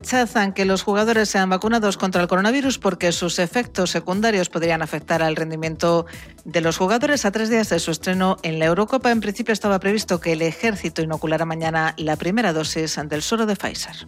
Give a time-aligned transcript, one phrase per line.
[0.00, 5.24] Rechazan que los jugadores sean vacunados contra el coronavirus porque sus efectos secundarios podrían afectar
[5.24, 6.06] al rendimiento
[6.44, 7.24] de los jugadores.
[7.24, 10.42] A tres días de su estreno en la Eurocopa, en principio estaba previsto que el
[10.42, 14.06] ejército inoculara mañana la primera dosis del suero de Pfizer.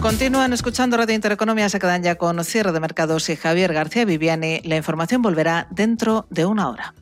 [0.00, 4.60] Continúan escuchando Radio Intereconomía, se quedan ya con cierre de mercados y Javier García Viviani.
[4.62, 6.94] La información volverá dentro de una hora.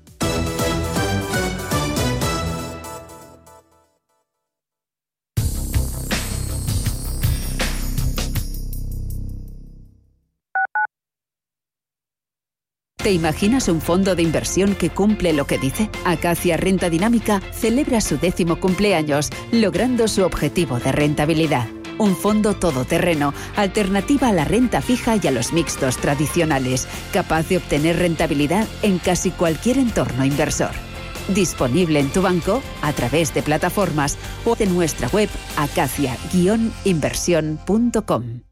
[13.02, 15.90] ¿Te imaginas un fondo de inversión que cumple lo que dice?
[16.04, 21.66] Acacia Renta Dinámica celebra su décimo cumpleaños, logrando su objetivo de rentabilidad.
[21.98, 27.56] Un fondo todoterreno, alternativa a la renta fija y a los mixtos tradicionales, capaz de
[27.56, 30.70] obtener rentabilidad en casi cualquier entorno inversor.
[31.26, 38.51] Disponible en tu banco, a través de plataformas o de nuestra web acacia-inversión.com.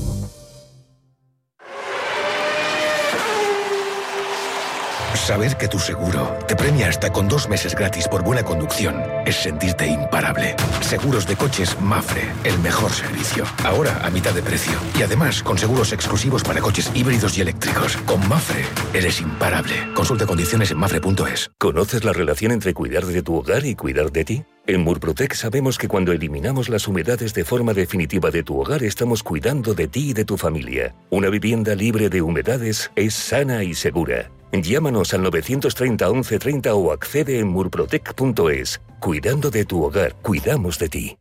[5.15, 9.35] Saber que tu seguro te premia hasta con dos meses gratis por buena conducción es
[9.35, 10.55] sentirte imparable.
[10.81, 13.45] Seguros de coches Mafre, el mejor servicio.
[13.63, 14.73] Ahora a mitad de precio.
[14.97, 17.97] Y además con seguros exclusivos para coches híbridos y eléctricos.
[17.97, 19.73] Con Mafre eres imparable.
[19.93, 21.51] Consulta condiciones en mafre.es.
[21.57, 24.45] ¿Conoces la relación entre cuidar de tu hogar y cuidar de ti?
[24.67, 29.23] En Murprotec sabemos que cuando eliminamos las humedades de forma definitiva de tu hogar estamos
[29.23, 30.93] cuidando de ti y de tu familia.
[31.09, 34.29] Una vivienda libre de humedades es sana y segura.
[34.51, 38.81] Llámanos al 930 1130 o accede en murprotec.es.
[38.99, 41.17] Cuidando de tu hogar, cuidamos de ti.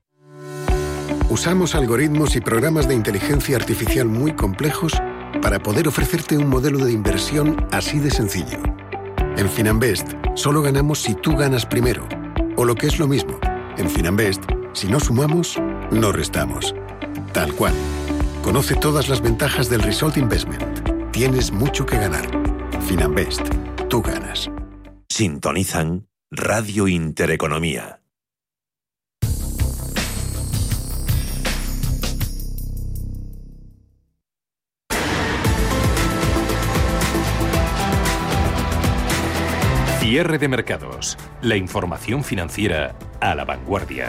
[1.30, 4.92] Usamos algoritmos y programas de inteligencia artificial muy complejos
[5.40, 8.58] para poder ofrecerte un modelo de inversión así de sencillo.
[9.36, 12.06] En Finanbest solo ganamos si tú ganas primero.
[12.56, 13.38] O lo que es lo mismo,
[13.78, 15.58] en Finanbest, si no sumamos,
[15.90, 16.74] no restamos.
[17.32, 17.74] Tal cual.
[18.42, 21.10] Conoce todas las ventajas del Result Investment.
[21.12, 22.26] Tienes mucho que ganar.
[22.82, 23.42] Finanbest.
[23.88, 24.50] Tú ganas.
[25.08, 27.99] Sintonizan Radio Intereconomía.
[40.10, 41.16] Cierre de mercados.
[41.40, 44.08] La información financiera a la vanguardia.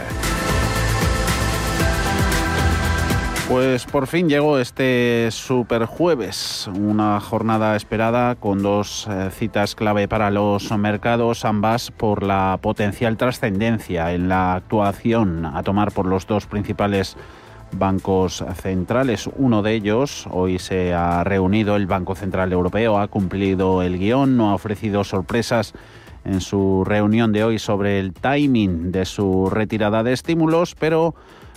[3.48, 10.32] Pues por fin llegó este superjueves, una jornada esperada con dos eh, citas clave para
[10.32, 16.46] los mercados, ambas por la potencial trascendencia en la actuación a tomar por los dos
[16.46, 17.16] principales
[17.72, 19.28] bancos centrales.
[19.36, 24.36] Uno de ellos hoy se ha reunido, el Banco Central Europeo ha cumplido el guion,
[24.36, 25.72] no ha ofrecido sorpresas
[26.24, 31.14] en su reunión de hoy sobre el timing de su retirada de estímulos, pero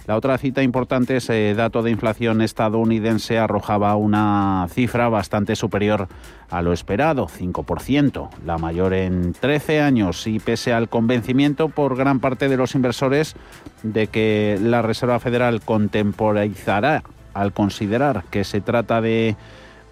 [0.08, 6.08] la otra cita importante, ese dato de inflación estadounidense arrojaba una cifra bastante superior
[6.50, 10.28] a lo esperado, 5%, la mayor en 13 años.
[10.28, 13.36] Y pese al convencimiento por gran parte de los inversores
[13.82, 19.36] de que la Reserva Federal contemporizará al considerar que se trata de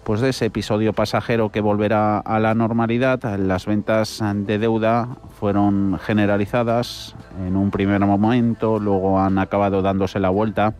[0.04, 5.08] pues de ese episodio pasajero que volverá a la normalidad, las ventas de deuda
[5.40, 7.16] fueron generalizadas
[7.46, 10.74] en un primer momento, luego han acabado dándose la vuelta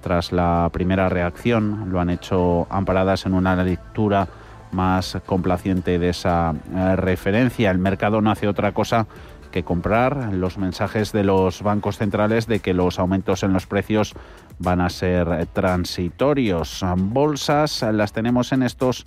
[0.00, 4.28] tras la primera reacción, lo han hecho amparadas en una lectura
[4.72, 7.70] más complaciente de esa eh, referencia.
[7.70, 9.06] El mercado no hace otra cosa
[9.50, 14.14] que comprar los mensajes de los bancos centrales de que los aumentos en los precios
[14.60, 16.84] van a ser transitorios.
[16.96, 19.06] Bolsas las tenemos en estos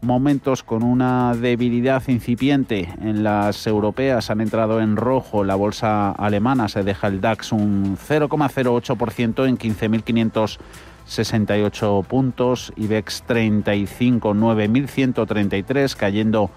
[0.00, 2.88] momentos con una debilidad incipiente.
[3.00, 6.68] En las europeas han entrado en rojo la bolsa alemana.
[6.68, 12.72] Se deja el DAX un 0,08% en 15.568 puntos.
[12.76, 16.50] IBEX 35 9.133 cayendo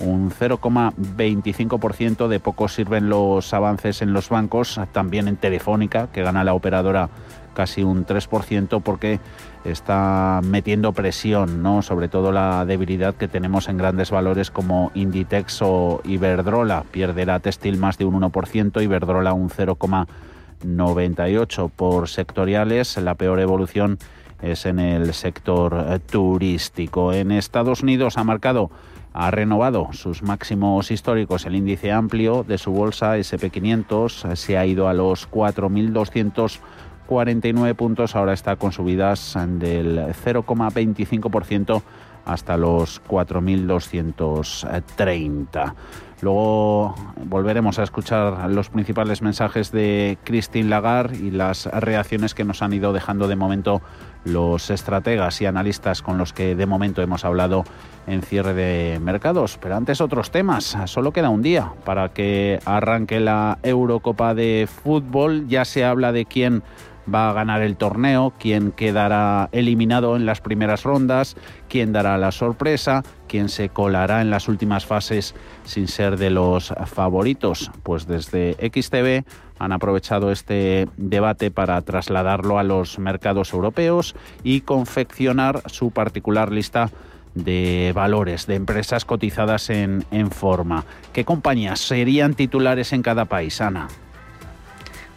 [0.00, 4.80] un 0,25% de poco sirven los avances en los bancos.
[4.92, 7.08] También en Telefónica que gana la operadora
[7.54, 9.20] casi un 3% porque
[9.64, 11.80] está metiendo presión, ¿no?
[11.82, 16.84] sobre todo la debilidad que tenemos en grandes valores como Inditex o Iberdrola.
[16.90, 21.70] Pierde la textil más de un 1%, Iberdrola un 0,98%.
[21.70, 23.96] Por sectoriales, la peor evolución
[24.42, 27.14] es en el sector eh, turístico.
[27.14, 28.70] En Estados Unidos ha marcado
[29.14, 31.46] ha renovado sus máximos históricos.
[31.46, 35.26] El índice amplio de su bolsa SP500 eh, se ha ido a los
[37.08, 38.16] 4.249 puntos.
[38.16, 41.82] Ahora está con subidas del 0,25%
[42.24, 45.74] hasta los 4.230.
[46.22, 46.94] Luego
[47.26, 52.72] volveremos a escuchar los principales mensajes de Christine Lagarde y las reacciones que nos han
[52.72, 53.82] ido dejando de momento
[54.24, 57.64] los estrategas y analistas con los que de momento hemos hablado
[58.06, 59.58] en cierre de mercados.
[59.60, 60.78] Pero antes otros temas.
[60.86, 65.46] Solo queda un día para que arranque la Eurocopa de fútbol.
[65.46, 66.62] Ya se habla de quién
[67.12, 71.36] va a ganar el torneo, quién quedará eliminado en las primeras rondas,
[71.68, 75.34] quién dará la sorpresa, quién se colará en las últimas fases
[75.64, 77.70] sin ser de los favoritos.
[77.82, 79.24] Pues desde XTV
[79.58, 86.90] han aprovechado este debate para trasladarlo a los mercados europeos y confeccionar su particular lista
[87.34, 90.84] de valores, de empresas cotizadas en, en forma.
[91.12, 93.88] ¿Qué compañías serían titulares en cada país, Ana?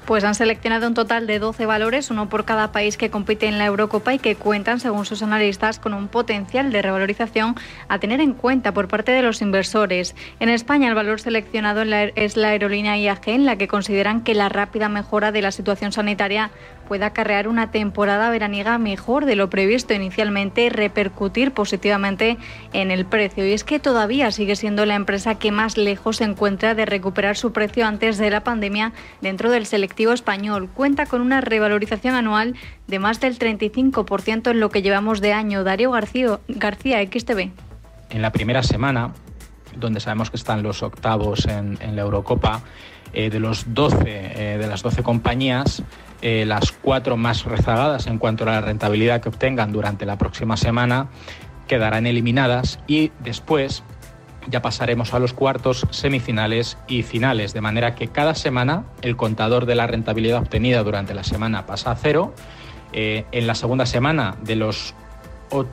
[0.08, 3.58] Pues han seleccionado un total de 12 valores, uno por cada país que compite en
[3.58, 7.56] la Eurocopa y que cuentan, según sus analistas, con un potencial de revalorización
[7.90, 10.16] a tener en cuenta por parte de los inversores.
[10.40, 14.48] En España, el valor seleccionado es la aerolínea IAG, en la que consideran que la
[14.48, 16.52] rápida mejora de la situación sanitaria
[16.88, 22.38] puede acarrear una temporada veraniega mejor de lo previsto inicialmente y repercutir positivamente
[22.74, 23.46] en el precio.
[23.46, 27.38] Y es que todavía sigue siendo la empresa que más lejos se encuentra de recuperar
[27.38, 30.70] su precio antes de la pandemia dentro del selectivo español.
[30.74, 32.56] Cuenta con una revalorización anual
[32.88, 35.64] de más del 35% en lo que llevamos de año.
[35.64, 37.52] Darío García, García XTV.
[38.10, 39.14] En la primera semana,
[39.76, 42.62] donde sabemos que están los octavos en, la Eurocopa,
[43.14, 45.84] eh, de los 12 eh, de las 12 compañías,
[46.22, 50.58] eh, las cuatro más rezagadas en cuanto a la rentabilidad que obtengan durante la próxima
[50.58, 51.08] semana
[51.68, 53.84] quedarán eliminadas y después
[54.50, 59.66] ya pasaremos a los cuartos, semifinales y finales, de manera que cada semana el contador
[59.66, 62.34] de la rentabilidad obtenida durante la semana pasa a cero.
[62.94, 64.96] Eh, en la segunda semana de los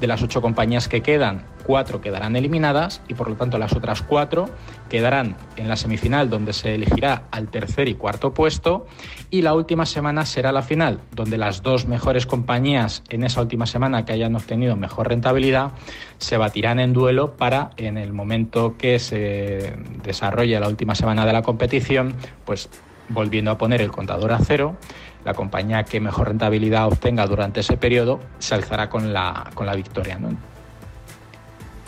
[0.01, 4.03] de las ocho compañías que quedan, cuatro quedarán eliminadas y por lo tanto las otras
[4.03, 4.49] cuatro
[4.89, 8.87] quedarán en la semifinal donde se elegirá al tercer y cuarto puesto.
[9.31, 13.67] Y la última semana será la final donde las dos mejores compañías en esa última
[13.67, 15.73] semana que hayan obtenido mejor rentabilidad
[16.19, 21.33] se batirán en duelo para en el momento que se desarrolle la última semana de
[21.33, 22.69] la competición pues
[23.09, 24.77] volviendo a poner el contador a cero
[25.25, 29.75] la compañía que mejor rentabilidad obtenga durante ese periodo se alzará con la, con la
[29.75, 30.19] victoria.
[30.19, 30.37] ¿no?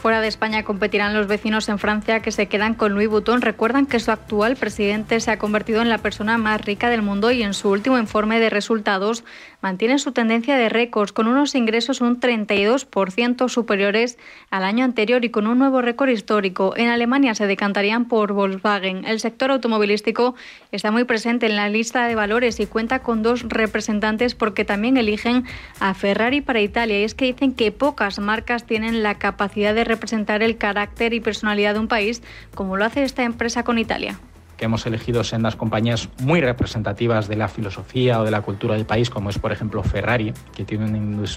[0.07, 3.43] Fuera de España competirán los vecinos en Francia que se quedan con Louis Vuitton.
[3.43, 7.33] Recuerdan que su actual presidente se ha convertido en la persona más rica del mundo
[7.33, 9.25] y en su último informe de resultados
[9.63, 14.17] mantiene su tendencia de récords con unos ingresos un 32% superiores
[14.49, 16.75] al año anterior y con un nuevo récord histórico.
[16.77, 19.05] En Alemania se decantarían por Volkswagen.
[19.07, 20.37] El sector automovilístico
[20.71, 24.99] está muy presente en la lista de valores y cuenta con dos representantes porque también
[24.99, 25.47] eligen
[25.81, 27.01] a Ferrari para Italia.
[27.01, 31.21] Y es que dicen que pocas marcas tienen la capacidad de representar el carácter y
[31.21, 32.23] personalidad de un país
[32.55, 34.19] como lo hace esta empresa con Italia
[34.57, 38.87] que hemos elegido sendas compañías muy representativas de la filosofía o de la cultura del
[38.87, 40.87] país, como es por ejemplo Ferrari, que tiene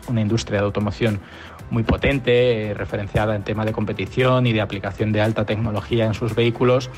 [0.08, 1.20] una industria de automoción
[1.70, 6.14] muy potente, eh, referenciada en tema de competición y de aplicación de alta tecnología en
[6.14, 6.90] sus vehículos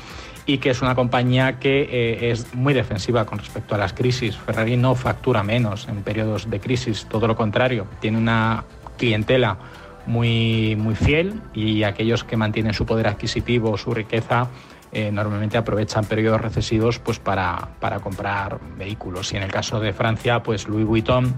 [0.46, 4.36] y que es una compañía que eh, es muy defensiva con respecto a las crisis.
[4.36, 8.64] Ferrari no factura menos en periodos de crisis, todo lo contrario, tiene una
[8.96, 9.58] clientela
[10.06, 14.48] muy, muy fiel y aquellos que mantienen su poder adquisitivo, su riqueza,
[14.92, 19.32] eh, normalmente aprovechan periodos recesivos pues, para, para, comprar vehículos.
[19.32, 21.34] Y en el caso de Francia, pues Louis Vuitton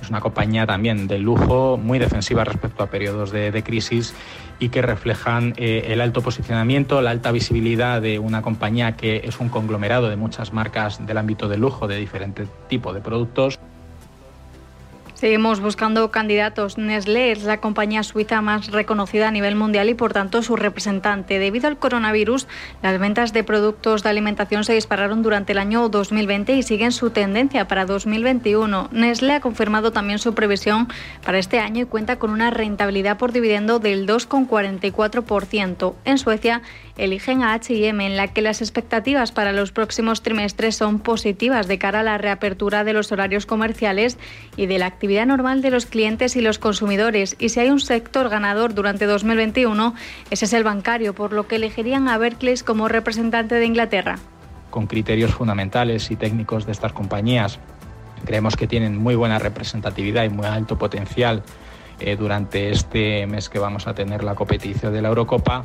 [0.00, 4.14] es una compañía también de lujo, muy defensiva respecto a periodos de, crisis
[4.58, 9.40] y que reflejan eh, el alto posicionamiento, la alta visibilidad de una compañía que es
[9.40, 13.58] un conglomerado de muchas marcas del ámbito del lujo de diferentes tipos de productos.
[15.16, 16.76] Seguimos buscando candidatos.
[16.76, 21.38] Nestlé es la compañía suiza más reconocida a nivel mundial y por tanto su representante.
[21.38, 22.46] Debido al coronavirus,
[22.82, 27.08] las ventas de productos de alimentación se dispararon durante el año 2020 y siguen su
[27.08, 28.90] tendencia para 2021.
[28.92, 30.86] Nestlé ha confirmado también su previsión
[31.24, 35.94] para este año y cuenta con una rentabilidad por dividendo del 2,44%.
[36.04, 36.60] En Suecia
[36.96, 41.78] eligen a HM, en la que las expectativas para los próximos trimestres son positivas de
[41.78, 44.18] cara a la reapertura de los horarios comerciales
[44.56, 47.36] y de la actividad normal de los clientes y los consumidores.
[47.38, 49.94] Y si hay un sector ganador durante 2021,
[50.30, 54.18] ese es el bancario, por lo que elegirían a Berkeley como representante de Inglaterra.
[54.70, 57.58] Con criterios fundamentales y técnicos de estas compañías
[58.24, 61.42] creemos que tienen muy buena representatividad y muy alto potencial
[62.00, 65.62] eh, durante este mes que vamos a tener la competición de la Eurocopa.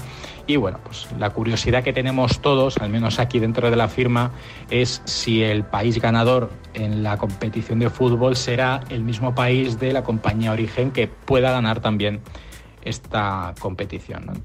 [0.48, 4.32] Y bueno, pues la curiosidad que tenemos todos, al menos aquí dentro de la firma,
[4.70, 9.94] es si el país ganador en la competición de fútbol será el mismo país de
[9.94, 12.22] la compañía origen que pueda ganar también
[12.84, 14.44] esta competición.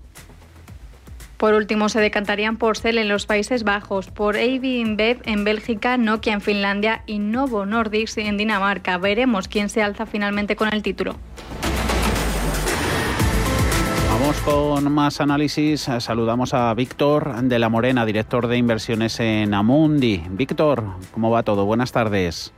[1.36, 6.32] Por último, se decantarían por Cell en los Países Bajos, por AB en Bélgica, Nokia
[6.32, 8.96] en Finlandia y Novo Nordics en Dinamarca.
[8.96, 11.16] Veremos quién se alza finalmente con el título.
[14.44, 15.88] Con más análisis.
[15.98, 20.22] Saludamos a Víctor de la Morena, director de inversiones en Amundi.
[20.30, 21.64] Víctor, ¿cómo va todo?
[21.64, 22.52] Buenas tardes.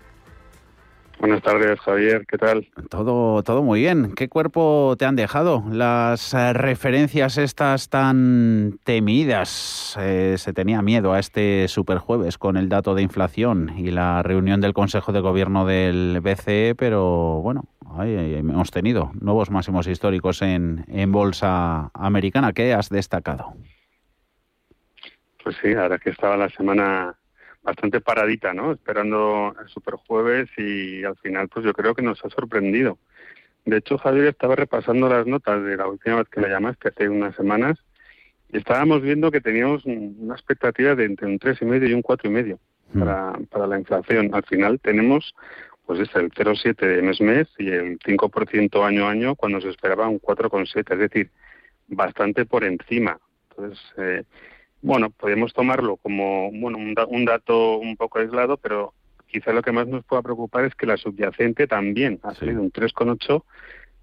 [1.21, 2.25] Buenas tardes, Javier.
[2.29, 2.69] ¿Qué tal?
[2.89, 4.13] Todo, todo muy bien.
[4.15, 9.97] ¿Qué cuerpo te han dejado las referencias estas tan temidas?
[9.99, 14.61] Eh, se tenía miedo a este superjueves con el dato de inflación y la reunión
[14.61, 17.65] del Consejo de Gobierno del BCE, pero bueno,
[18.01, 22.53] hemos tenido nuevos máximos históricos en, en bolsa americana.
[22.53, 23.55] ¿Qué has destacado?
[25.43, 27.17] Pues sí, ahora que estaba la semana
[27.63, 28.73] bastante paradita, ¿no?
[28.73, 32.99] Esperando el superjueves y al final, pues yo creo que nos ha sorprendido.
[33.65, 37.09] De hecho, Javier estaba repasando las notas de la última vez que la llamaste, hace
[37.09, 37.79] unas semanas,
[38.51, 42.01] y estábamos viendo que teníamos una expectativa de entre un tres y medio y un
[42.01, 42.59] cuatro y medio
[42.95, 42.99] mm.
[42.99, 44.35] para, para la inflación.
[44.35, 45.35] Al final tenemos
[45.89, 49.71] pues es el 0,7 de mes mes y el 5% año a año cuando se
[49.71, 51.31] esperaba un 4,7, es decir,
[51.87, 53.19] bastante por encima.
[53.49, 54.25] Entonces, eh,
[54.83, 58.93] bueno, podemos tomarlo como bueno un, dato un poco aislado, pero
[59.29, 62.71] quizá lo que más nos pueda preocupar es que la subyacente también ha salido un
[62.71, 63.43] 3,8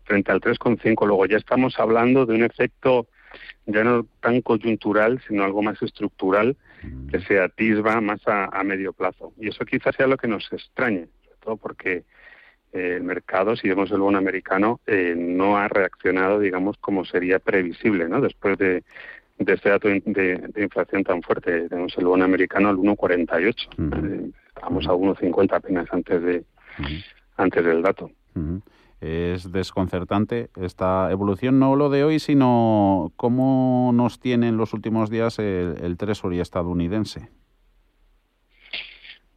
[0.05, 1.05] frente al 3,5.
[1.05, 3.05] Luego ya estamos hablando de un efecto
[3.67, 6.57] ya no tan coyuntural, sino algo más estructural
[7.11, 9.33] que se atisba más a, medio plazo.
[9.37, 11.09] Y eso quizás sea lo que nos extrañe,
[11.45, 12.03] todo porque
[12.73, 17.39] eh, el mercado, si vemos el bono americano, eh, no ha reaccionado, digamos, como sería
[17.39, 18.19] previsible, ¿no?
[18.19, 18.83] Después de,
[19.39, 21.69] de este dato de, inflación tan fuerte.
[21.69, 24.25] Tenemos el bono americano al 1,48.
[24.25, 26.43] Eh, estamos a 1,50 apenas antes de
[27.37, 28.11] antes del dato.
[28.99, 35.09] Es desconcertante esta evolución, no lo de hoy, sino cómo nos tiene en los últimos
[35.09, 37.29] días el, el Treasury estadounidense.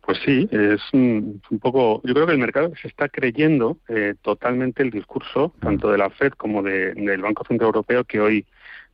[0.09, 2.01] Pues sí, es un, poco.
[2.03, 6.09] Yo creo que el mercado se está creyendo eh, totalmente el discurso, tanto de la
[6.09, 8.47] Fed como de, del Banco Central Europeo, que hoy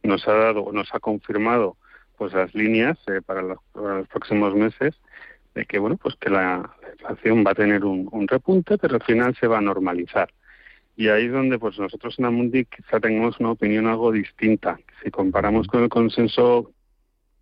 [0.02, 1.76] nos ha dado, nos ha confirmado
[2.18, 3.58] pues las líneas eh, para, los,
[4.08, 4.96] próximos meses
[5.54, 9.36] de que bueno pues que la, inflación va a tener un, repunte pero al final
[9.36, 10.30] se va a normalizar
[10.96, 15.12] y ahí es donde pues nosotros en Amundi quizá tengamos una opinión algo distinta si
[15.12, 16.72] comparamos con el consenso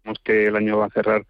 [0.04, 1.24] vemos que el año va a cerrar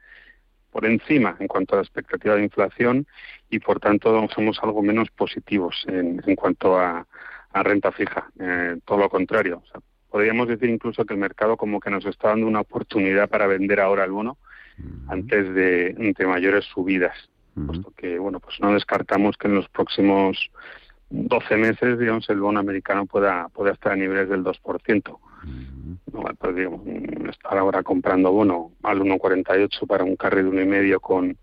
[0.73, 3.07] por encima en cuanto a la expectativa de inflación
[3.49, 7.07] y por tanto somos algo menos positivos en, en cuanto a,
[7.53, 9.81] a renta fija eh, todo lo contrario o sea,
[10.13, 13.81] podríamos decir incluso que el mercado como que nos está dando una oportunidad para vender
[13.81, 14.37] ahora el bono
[15.09, 17.17] antes de, mayores subidas.
[17.67, 20.51] Puesto que, bueno, pues no descartamos que en los próximos
[21.11, 25.19] 12 meses, digamos, el bono americano pueda, pueda estar a niveles del 2%.
[26.39, 26.81] Pues, digamos,
[27.31, 31.37] estar ahora comprando bono al 1,48 para un carry de uno y medio con,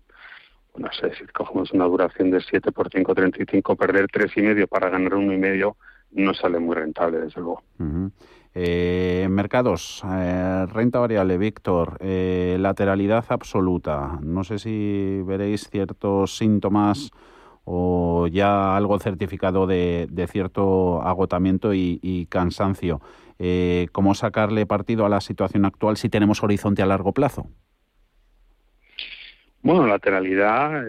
[0.76, 4.88] no sé, si cogemos una duración de 7 por 5,35, perder tres y medio para
[4.88, 5.76] ganar uno y medio
[6.12, 7.62] no sale muy rentable, desde luego.
[8.52, 14.18] Eh, mercados, eh, renta variable, Víctor, eh, lateralidad absoluta.
[14.22, 17.10] No sé si veréis ciertos síntomas
[17.64, 23.00] o ya algo certificado de, cierto agotamiento y, cansancio.
[23.42, 27.46] Eh, ¿Cómo sacarle partido a la situación actual si tenemos horizonte a largo plazo?
[29.62, 30.84] Bueno, lateralidad,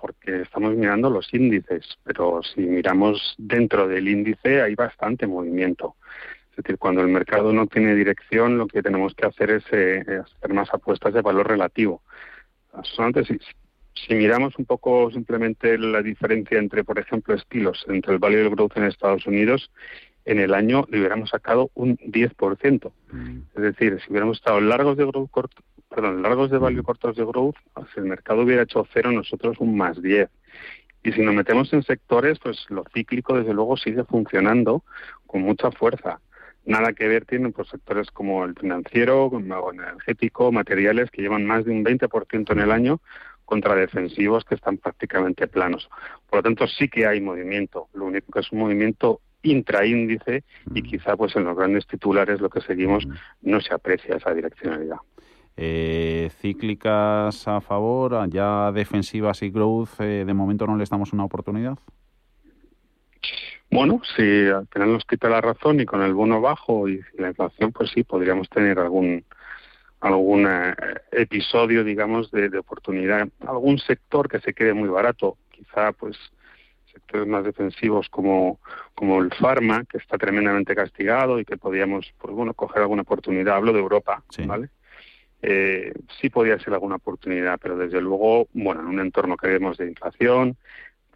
[0.00, 5.96] porque estamos mirando los índices, pero si miramos dentro del índice hay bastante movimiento.
[6.50, 10.04] Es decir, cuando el mercado no tiene dirección, lo que tenemos que hacer es eh,
[10.22, 12.02] hacer más apuestas de valor relativo.
[12.84, 13.38] Si,
[13.94, 18.76] si miramos un poco simplemente la diferencia entre, por ejemplo, estilos, entre el value growth
[18.76, 19.70] en Estados Unidos,
[20.24, 22.92] en el año le hubiéramos sacado un 10%.
[23.12, 23.38] Mm.
[23.54, 26.84] Es decir, si hubiéramos estado largos de growth corto, perdón, largos de value mm.
[26.84, 27.56] cortos de growth,
[27.92, 30.28] si el mercado hubiera hecho cero, nosotros un más 10.
[31.02, 34.82] Y si nos metemos en sectores, pues lo cíclico desde luego sigue funcionando
[35.26, 36.20] con mucha fuerza
[36.64, 41.44] nada que ver tienen por sectores como el financiero, como el energético, materiales que llevan
[41.44, 43.00] más de un 20% en el año
[43.44, 45.88] contra defensivos que están prácticamente planos.
[46.28, 47.88] Por lo tanto, sí que hay movimiento.
[47.92, 50.42] Lo único que es un movimiento intraíndice
[50.74, 53.06] y quizá pues en los grandes titulares lo que seguimos
[53.42, 54.96] no se aprecia esa direccionalidad.
[55.56, 61.24] Eh, cíclicas a favor, ya defensivas y growth, eh, de momento no le estamos una
[61.24, 61.78] oportunidad.
[63.70, 67.28] Bueno, si al final nos quita la razón y con el bono bajo y la
[67.28, 69.24] inflación, pues sí, podríamos tener algún
[70.00, 70.74] algún eh,
[71.12, 76.16] episodio, digamos, de, de, oportunidad, algún sector que se quede muy barato, quizá pues
[76.94, 78.60] sectores más defensivos como,
[78.94, 83.56] como el farma, que está tremendamente castigado y que podíamos, pues bueno, coger alguna oportunidad.
[83.56, 84.68] Hablo de Europa, ¿vale?
[85.42, 89.76] Eh, sí podía ser alguna oportunidad, pero desde luego, bueno, en un entorno que vemos
[89.76, 90.56] de inflación,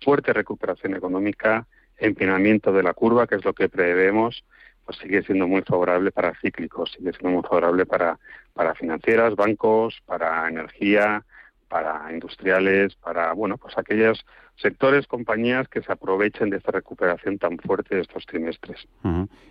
[0.03, 1.67] fuerte recuperación económica,
[1.97, 4.45] empinamiento de la curva, que es lo que prevemos,
[4.85, 8.19] pues sigue siendo muy favorable para cíclicos, sigue siendo muy favorable para,
[8.53, 11.25] para financieras, bancos, para energía,
[11.69, 14.25] para industriales, para, bueno, pues aquellos
[14.57, 18.89] sectores, compañías que se aprovechen de esta recuperación tan fuerte de estos trimestres.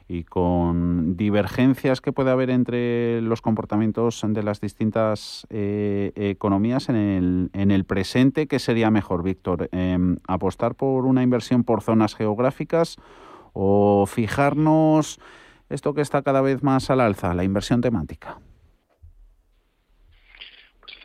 [0.08, 6.96] Y con divergencias que puede haber entre los comportamientos de las distintas eh, economías en
[6.96, 9.70] el, en el presente, ¿qué sería mejor, Víctor?
[9.72, 12.98] Em, ¿Apostar por una inversión por zonas geográficas
[13.54, 15.20] o fijarnos
[15.70, 18.40] esto que está cada vez más al alza, la inversión temática?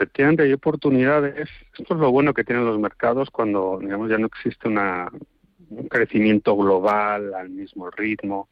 [0.03, 1.49] Efectivamente hay oportunidades.
[1.79, 5.09] Esto es lo bueno que tienen los mercados cuando, digamos, ya no existe una,
[5.71, 8.49] un crecimiento global al mismo ritmo,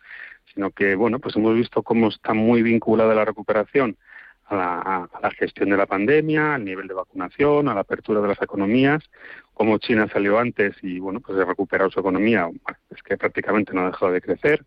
[0.54, 3.96] sino que, bueno, pues hemos visto cómo está muy vinculada la recuperación
[4.46, 8.20] a la, a la, gestión de la pandemia, al nivel de vacunación, a la apertura
[8.20, 9.02] de las economías,
[9.54, 12.48] cómo China salió antes y, bueno, pues ha recuperado su economía,
[12.90, 14.64] es que prácticamente no ha dejado de crecer,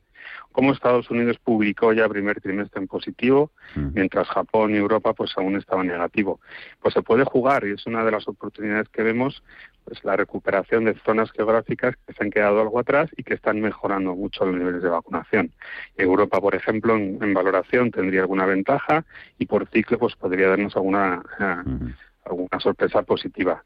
[0.54, 5.58] cómo Estados Unidos publicó ya primer trimestre en positivo, mientras Japón y Europa pues aún
[5.58, 6.40] estaban negativo.
[6.82, 9.44] Pues se puede jugar y es una de las oportunidades que vemos,
[9.84, 13.60] pues la recuperación de zonas geográficas que se han quedado algo atrás y que están
[13.60, 15.52] mejorando mucho los niveles de vacunación.
[15.98, 19.04] Europa, por ejemplo, en, valoración tendría alguna ventaja
[19.38, 21.94] y por ciclo pues podría darnos alguna eh,
[22.26, 23.64] alguna sorpresa positiva.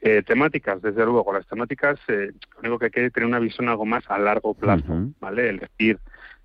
[0.00, 3.68] Eh, temáticas, desde luego, las temáticas, eh, lo único que hay que tener una visión
[3.68, 5.50] algo más a largo plazo, ¿vale?
[5.50, 5.98] Es decir,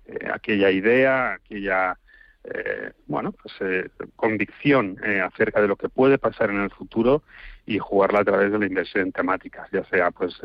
[0.06, 1.98] eh, aquella idea, aquella,
[2.44, 7.22] eh, bueno, pues eh, convicción acerca de lo que puede pasar en el futuro
[7.66, 10.38] y jugarla a través de la inversión en temáticas, ya sea pues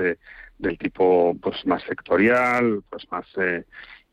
[0.58, 3.26] del tipo pues más sectorial, pues más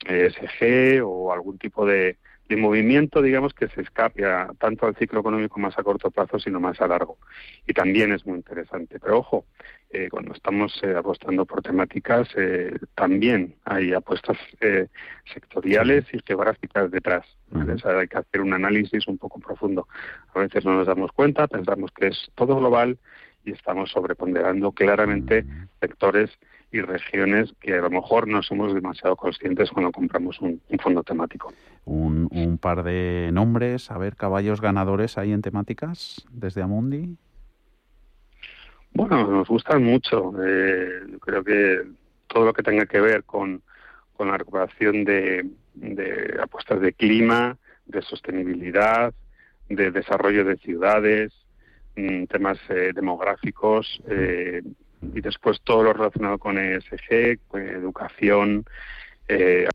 [0.04, 5.20] ESG o algún tipo de, de movimiento, digamos, que se escape a, tanto al ciclo
[5.20, 7.18] económico más a corto plazo, sino más a largo.
[7.66, 9.00] Y también es muy interesante.
[9.00, 9.46] Pero ojo,
[9.90, 14.86] eh, cuando estamos eh, apostando por temáticas, eh, también hay apuestas eh,
[15.32, 17.26] sectoriales y geográficas detrás.
[17.52, 19.88] o sea, hay que hacer un análisis un poco profundo.
[20.34, 22.98] A veces no nos damos cuenta, pensamos que es todo global
[23.44, 25.44] y estamos sobreponderando claramente
[25.80, 26.30] sectores
[26.72, 31.52] y regiones que a lo mejor no somos demasiado conscientes cuando compramos un, fondo temático.
[31.84, 37.16] Un, un, par de nombres, a ver, caballos ganadores ahí en temáticas desde Amundi.
[38.92, 40.32] Bueno, nos gustan mucho.
[40.44, 41.82] Eh, creo que
[42.26, 43.62] todo lo que tenga que ver con,
[44.14, 49.14] con la recuperación de, de apuestas de clima, de sostenibilidad,
[49.68, 51.32] de desarrollo de ciudades,
[51.96, 54.62] mm, temas eh, demográficos, eh,
[55.14, 58.64] y después todo lo relacionado con ESG, educación,
[59.28, 59.68] eh,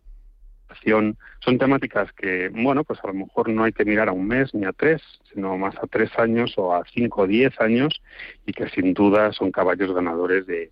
[0.83, 4.53] son temáticas que, bueno, pues a lo mejor no hay que mirar a un mes
[4.53, 5.01] ni a tres,
[5.33, 8.01] sino más a tres años o a cinco o diez años
[8.45, 10.71] y que sin duda son caballos ganadores de,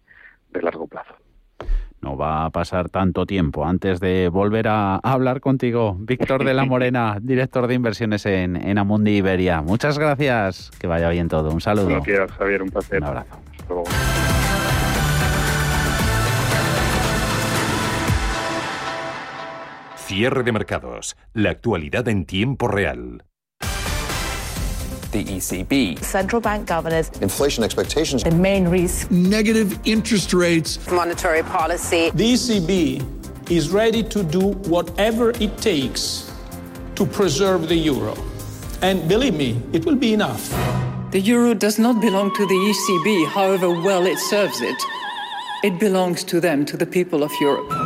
[0.61, 1.13] largo plazo.
[2.01, 5.95] No va a pasar tanto tiempo antes de volver a, hablar contigo.
[5.99, 9.61] Víctor de la Morena, director de inversiones en, en Amundi Iberia.
[9.61, 10.71] Muchas gracias.
[10.79, 11.51] Que vaya bien todo.
[11.51, 11.87] Un saludo.
[11.87, 12.63] Gracias, Javier.
[12.63, 13.01] Un placer.
[13.01, 13.39] Un abrazo.
[20.09, 21.15] Cierre de mercados.
[21.35, 23.21] La actualidad en tiempo real.
[25.11, 26.03] The ECB.
[26.03, 27.11] Central bank governors.
[27.21, 28.23] Inflation expectations.
[28.23, 29.11] The main risk.
[29.11, 30.79] Negative interest rates.
[30.89, 32.09] Monetary policy.
[32.15, 36.31] The ECB is ready to do whatever it takes
[36.95, 38.15] to preserve the euro.
[38.81, 40.49] And believe me, it will be enough.
[41.11, 44.81] The euro does not belong to the ECB, however well it serves it.
[45.63, 47.78] It belongs to them, to the people of Europe.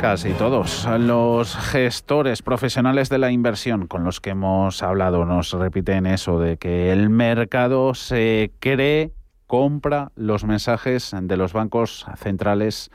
[0.00, 6.06] Casi todos los gestores profesionales de la inversión con los que hemos hablado nos repiten
[6.06, 9.12] eso de que el mercado se cree,
[9.46, 12.90] compra los mensajes de los bancos centrales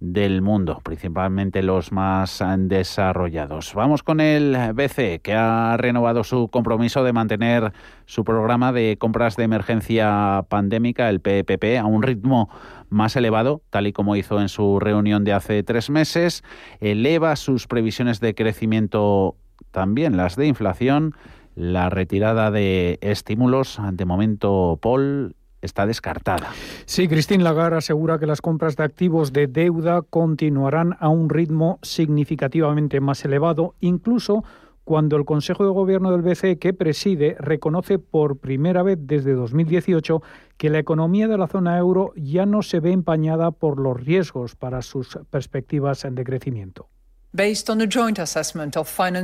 [0.00, 3.74] del mundo, principalmente los más desarrollados.
[3.74, 7.72] Vamos con el BCE, que ha renovado su compromiso de mantener
[8.06, 12.48] su programa de compras de emergencia pandémica, el PPP, a un ritmo
[12.88, 16.42] más elevado, tal y como hizo en su reunión de hace tres meses.
[16.80, 19.36] Eleva sus previsiones de crecimiento
[19.70, 21.14] también, las de inflación.
[21.56, 26.48] La retirada de estímulos, de momento, Paul, está descartada.
[26.84, 31.78] Sí, Christine Lagarde asegura que las compras de activos de deuda continuarán a un ritmo
[31.82, 34.44] significativamente más elevado, incluso
[34.84, 40.22] cuando el Consejo de Gobierno del BCE que preside reconoce por primera vez desde 2018
[40.56, 44.56] que la economía de la zona euro ya no se ve empañada por los riesgos
[44.56, 46.88] para sus perspectivas de crecimiento.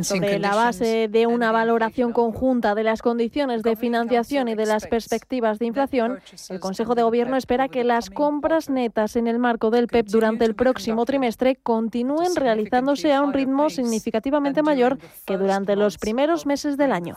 [0.04, 4.86] Sobre la base de una valoración conjunta de las condiciones de financiación y de las
[4.86, 9.70] perspectivas de inflación, el Consejo de Gobierno espera que las compras netas en el marco
[9.70, 15.74] del PEP durante el próximo trimestre continúen realizándose a un ritmo significativamente mayor que durante
[15.74, 17.16] los primeros meses del año.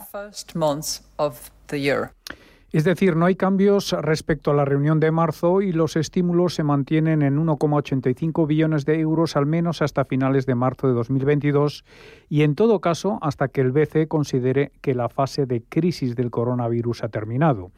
[2.72, 6.62] Es decir, no hay cambios respecto a la reunión de marzo y los estímulos se
[6.62, 11.84] mantienen en 1,85 billones de euros al menos hasta finales de marzo de 2022
[12.28, 16.30] y en todo caso hasta que el BCE considere que la fase de crisis del
[16.30, 17.72] coronavirus ha terminado.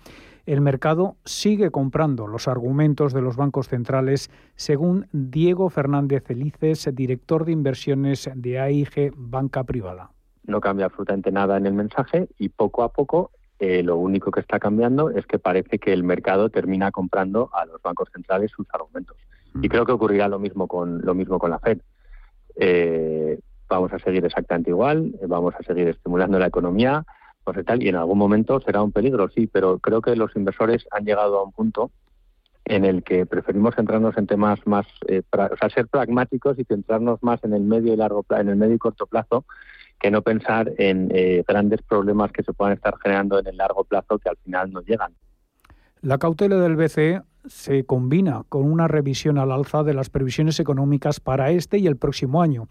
[0.44, 7.46] El mercado sigue comprando los argumentos de los bancos centrales, según Diego Fernández Felices, director
[7.46, 10.10] de inversiones de AIG Banca Privada.
[10.44, 13.30] No cambia absolutamente nada en el mensaje y poco a poco
[13.64, 17.64] eh, lo único que está cambiando es que parece que el mercado termina comprando a
[17.64, 19.16] los bancos centrales sus argumentos.
[19.62, 21.78] Y creo que ocurrirá lo mismo con lo mismo con la Fed.
[22.56, 27.04] Eh, vamos a seguir exactamente igual, eh, vamos a seguir estimulando la economía,
[27.44, 30.84] pues tal, y en algún momento será un peligro, sí, pero creo que los inversores
[30.90, 31.92] han llegado a un punto
[32.64, 37.44] en el que preferimos centrarnos en temas más, o sea, ser pragmáticos y centrarnos más
[37.44, 39.44] en el medio y largo en el medio y corto plazo
[40.00, 43.84] que no pensar en eh, grandes problemas que se puedan estar generando en el largo
[43.84, 45.14] plazo que al final no llegan.
[46.00, 51.20] La cautela del BCE se combina con una revisión al alza de las previsiones económicas
[51.20, 52.68] para este y el próximo año.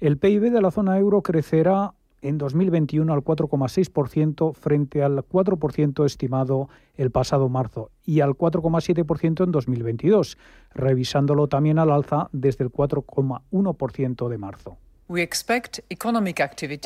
[0.00, 6.68] El PIB de la zona euro crecerá en 2021 al 4,6% frente al 4% estimado
[6.96, 10.38] el pasado marzo y al 4,7% en 2022,
[10.74, 14.78] revisándolo también al alza desde el 4,1% de marzo.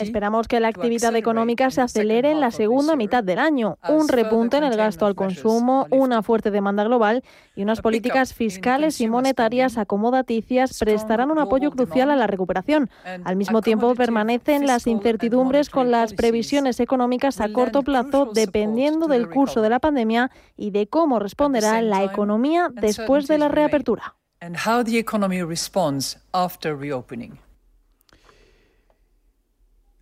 [0.03, 4.57] Esperamos que la actividad económica se acelere en la segunda mitad del año, un repunte
[4.57, 7.23] en el gasto al consumo, una fuerte demanda global
[7.55, 12.91] y unas políticas fiscales y monetarias acomodaticias prestarán un apoyo crucial a la recuperación.
[13.25, 19.29] Al mismo tiempo, permanecen las incertidumbres con las previsiones económicas a corto plazo dependiendo del
[19.29, 24.17] curso de la pandemia y de cómo responderá la economía después de la reapertura.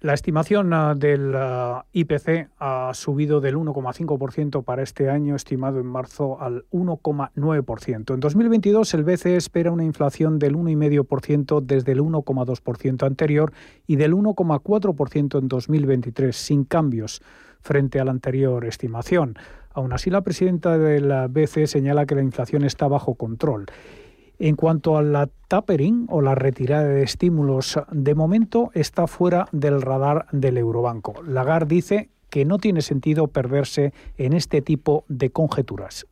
[0.01, 5.87] La estimación ah, del ah, IPC ha subido del 1,5% para este año, estimado en
[5.87, 8.13] marzo al 1,9%.
[8.13, 13.53] En 2022 el BCE espera una inflación del 1,5% desde el 1,2% anterior
[13.87, 17.23] y del 1,4% en 2023, sin cambios
[17.63, 19.39] frente a la anterior estimación.
[19.73, 23.67] Aún así, la presidenta del BCE señala que la inflación está bajo control.
[24.39, 29.81] En cuanto a la tapering o la retirada de estímulos, de momento está fuera del
[29.81, 31.23] radar del Eurobanco.
[31.23, 36.07] Lagarde dice que no tiene sentido perderse en este tipo de conjeturas.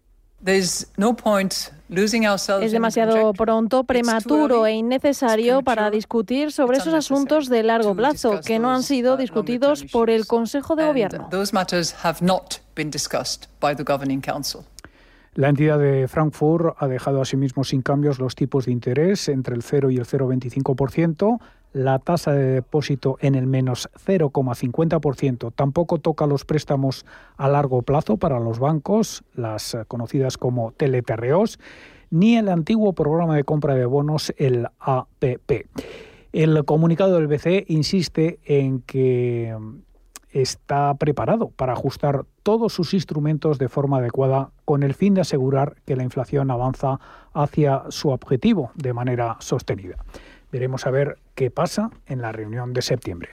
[2.61, 8.59] Es demasiado pronto, prematuro e innecesario para discutir sobre esos asuntos de largo plazo que
[8.59, 11.29] no han sido discutidos por el Consejo de Gobierno.
[15.35, 19.65] La entidad de Frankfurt ha dejado asimismo sin cambios los tipos de interés entre el
[19.65, 21.41] 0 y el 0,25%,
[21.73, 25.53] la tasa de depósito en el menos 0,50%.
[25.53, 27.05] Tampoco toca los préstamos
[27.37, 31.59] a largo plazo para los bancos, las conocidas como teleterreos,
[32.11, 35.67] ni el antiguo programa de compra de bonos, el APP.
[36.33, 39.57] El comunicado del BCE insiste en que
[40.35, 45.77] está preparado para ajustar todos sus instrumentos de forma adecuada con el fin de asegurar
[45.87, 46.99] que la inflación avanza
[47.33, 49.97] hacia su objetivo de manera sostenida.
[50.51, 53.31] Veremos a ver qué pasa en la reunión de septiembre.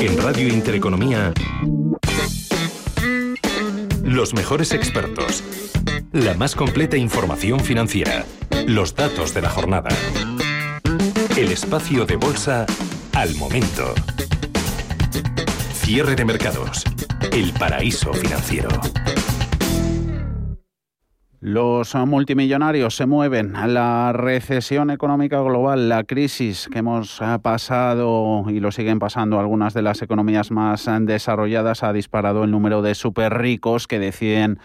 [0.00, 1.32] En Radio Intereconomía,
[4.02, 5.42] los mejores expertos,
[6.12, 8.24] la más completa información financiera,
[8.66, 9.90] los datos de la jornada,
[11.36, 12.66] el espacio de bolsa
[13.12, 13.94] al momento.
[15.84, 16.82] Cierre de mercados.
[17.30, 18.70] El paraíso financiero.
[21.40, 23.52] Los multimillonarios se mueven.
[23.52, 29.82] La recesión económica global, la crisis que hemos pasado y lo siguen pasando algunas de
[29.82, 34.60] las economías más desarrolladas, ha disparado el número de super ricos que deciden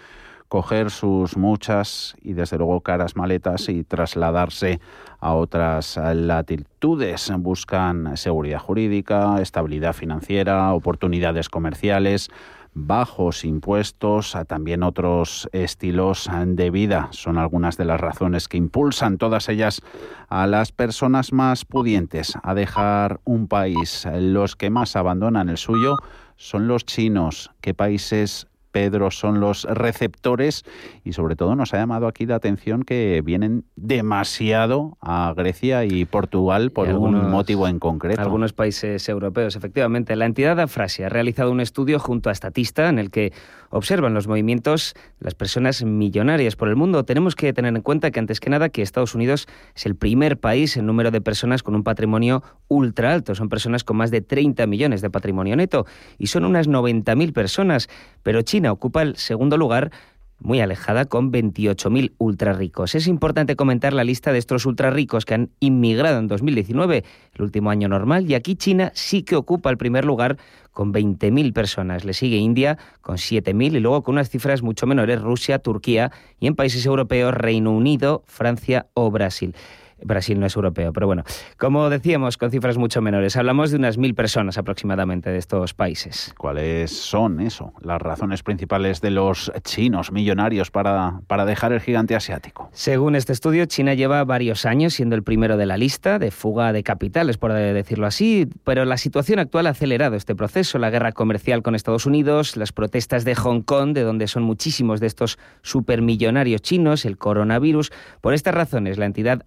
[0.47, 4.79] coger sus muchas y desde luego caras maletas y trasladarse
[5.19, 7.31] a otras latitudes.
[7.37, 12.29] Buscan seguridad jurídica, estabilidad financiera, oportunidades comerciales
[12.73, 17.09] bajos impuestos, también otros estilos de vida.
[17.11, 19.81] Son algunas de las razones que impulsan todas ellas
[20.27, 24.07] a las personas más pudientes a dejar un país.
[24.13, 25.97] Los que más abandonan el suyo
[26.35, 27.51] son los chinos.
[27.61, 30.63] ¿Qué países Pedro son los receptores
[31.03, 36.05] y sobre todo nos ha llamado aquí la atención que vienen demasiado a Grecia y
[36.05, 38.21] Portugal por algún motivo en concreto.
[38.21, 40.15] Algunos países europeos, efectivamente.
[40.15, 43.33] La entidad Afrasia ha realizado un estudio junto a Statista en el que
[43.69, 47.03] observan los movimientos las personas millonarias por el mundo.
[47.03, 50.37] Tenemos que tener en cuenta que antes que nada que Estados Unidos es el primer
[50.37, 53.35] país en número de personas con un patrimonio ultra alto.
[53.35, 55.85] Son personas con más de 30 millones de patrimonio neto
[56.17, 57.89] y son unas 90.000 personas,
[58.23, 59.91] pero China ocupa el segundo lugar
[60.39, 62.95] muy alejada con 28.000 ultra ricos.
[62.95, 67.41] Es importante comentar la lista de estos ultra ricos que han inmigrado en 2019, el
[67.41, 70.37] último año normal, y aquí China sí que ocupa el primer lugar
[70.71, 72.05] con 20.000 personas.
[72.05, 76.47] Le sigue India con 7.000 y luego con unas cifras mucho menores Rusia, Turquía y
[76.47, 79.55] en países europeos Reino Unido, Francia o Brasil.
[80.03, 81.23] Brasil no es europeo, pero bueno,
[81.57, 86.33] como decíamos, con cifras mucho menores, hablamos de unas mil personas aproximadamente de estos países.
[86.37, 87.73] ¿Cuáles son eso?
[87.81, 92.69] Las razones principales de los chinos millonarios para, para dejar el gigante asiático.
[92.71, 96.73] Según este estudio, China lleva varios años siendo el primero de la lista de fuga
[96.73, 100.79] de capitales, por decirlo así, pero la situación actual ha acelerado este proceso.
[100.79, 104.99] La guerra comercial con Estados Unidos, las protestas de Hong Kong, de donde son muchísimos
[104.99, 107.91] de estos supermillonarios chinos, el coronavirus.
[108.21, 109.43] Por estas razones, la entidad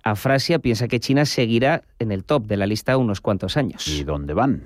[0.51, 3.87] Afras piensa que China seguirá en el top de la lista unos cuantos años.
[3.89, 4.63] ¿Y dónde van?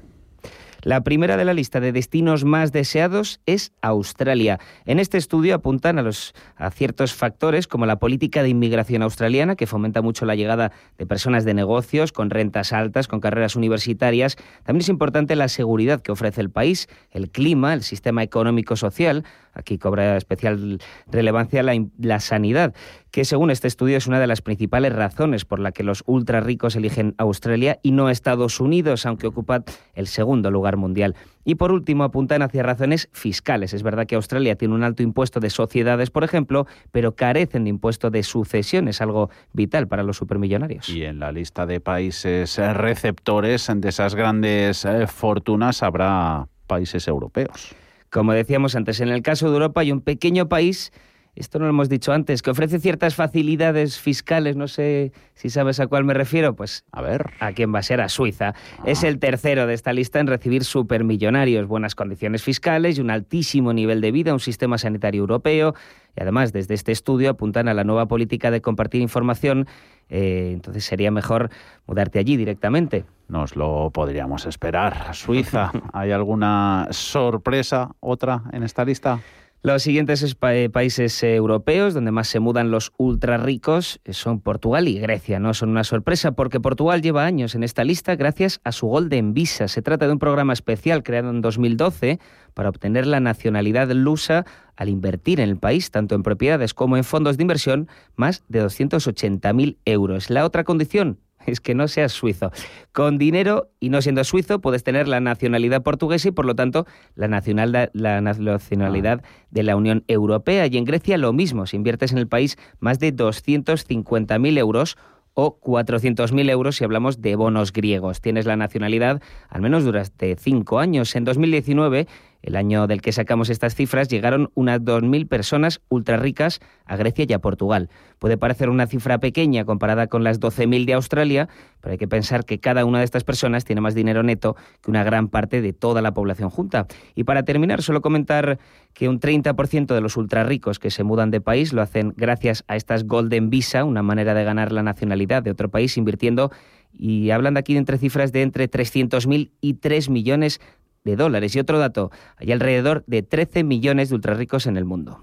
[0.83, 4.61] La primera de la lista de destinos más deseados es Australia.
[4.85, 9.57] En este estudio apuntan a, los, a ciertos factores como la política de inmigración australiana,
[9.57, 14.37] que fomenta mucho la llegada de personas de negocios con rentas altas, con carreras universitarias.
[14.63, 19.25] También es importante la seguridad que ofrece el país, el clima, el sistema económico-social.
[19.57, 22.75] Aquí cobra especial relevancia la, sanidad
[23.11, 26.41] que según este estudio es una de las principales razones por la que los ultra
[26.41, 29.65] ricos eligen Australia y no Estados Unidos, aunque ocupa
[29.95, 31.15] el segundo lugar mundial.
[31.43, 33.73] Y por último, apuntan hacia razones fiscales.
[33.73, 37.71] Es verdad que Australia tiene un alto impuesto de sociedades, por ejemplo, pero carecen de
[37.71, 40.87] impuesto de sucesiones, algo vital para los supermillonarios.
[40.91, 47.75] Y en la lista de países receptores de esas grandes eh, fortunas habrá países europeos.
[48.17, 50.91] Como decíamos antes, en el caso de Europa hay un pequeño país
[51.37, 55.79] esto no lo hemos dicho antes, que ofrece ciertas facilidades fiscales, no sé si sabes
[55.81, 58.55] a cuál me refiero, pues a ver, a quién va a ser a Suiza.
[58.87, 63.75] Es el tercero de esta lista en recibir supermillonarios, buenas condiciones fiscales y un altísimo
[63.75, 65.75] nivel de vida, un sistema sanitario europeo.
[66.17, 69.67] Y además, desde este estudio apuntan a la nueva política de compartir información,
[70.09, 71.51] eh, entonces sería mejor
[71.87, 73.05] mudarte allí directamente.
[73.29, 75.15] Nos lo podríamos esperar.
[75.15, 79.21] Suiza, ¿hay alguna sorpresa, otra en esta lista?
[79.63, 84.87] Los siguientes eh, países europeos donde más se mudan los ultra ricos eh, son Portugal
[84.87, 85.41] y Grecia.
[85.41, 89.35] No son una sorpresa porque Portugal lleva años en esta lista gracias a su Golden
[89.35, 89.67] Visa.
[89.67, 92.21] Se trata de un programa especial creado en 2012
[92.55, 97.05] para obtener la nacionalidad lusa al invertir en el país, tanto en propiedades como en
[97.05, 100.31] fondos de inversión, más de 280.000 euros.
[100.31, 101.19] La otra condición,
[101.53, 102.51] es que no seas suizo.
[102.93, 106.87] Con dinero y no siendo suizo puedes tener la nacionalidad portuguesa y por lo tanto
[107.15, 110.67] la, nacionalidad, la nacionalidad de la Unión Europea.
[110.67, 114.97] Y en Grecia lo mismo, si inviertes en el país más de 250.000 euros
[115.39, 118.23] o 400.000 euros si hablamos de bonos griegos.
[118.23, 121.15] Tienes la nacionalidad al menos durante cinco años.
[121.15, 122.09] En 2019
[122.47, 127.27] el año del que sacamos estas cifras, llegaron unas 2.000 personas ultra ricas a Grecia
[127.29, 127.91] y a Portugal.
[128.21, 131.49] Puede parecer una cifra pequeña comparada con las 12.000 de Australia,
[131.81, 134.91] pero hay que pensar que cada una de estas personas tiene más dinero neto que
[134.93, 136.87] una gran parte de toda la población junta.
[137.17, 138.61] Y para terminar, solo comentar
[138.95, 142.65] que un 30% de los ultra ricos que se mudan de país lo hacen gracias
[142.69, 146.53] a estas Golden Visa, una manera de ganar la nacionalidad de otro país invirtiendo
[146.93, 150.61] y hablan de aquí de entre cifras de entre 300.000 y 3 millones
[151.07, 151.57] de dólares.
[151.57, 155.21] Y otro dato, hay alrededor de 13 millones de ultrarricos en el mundo.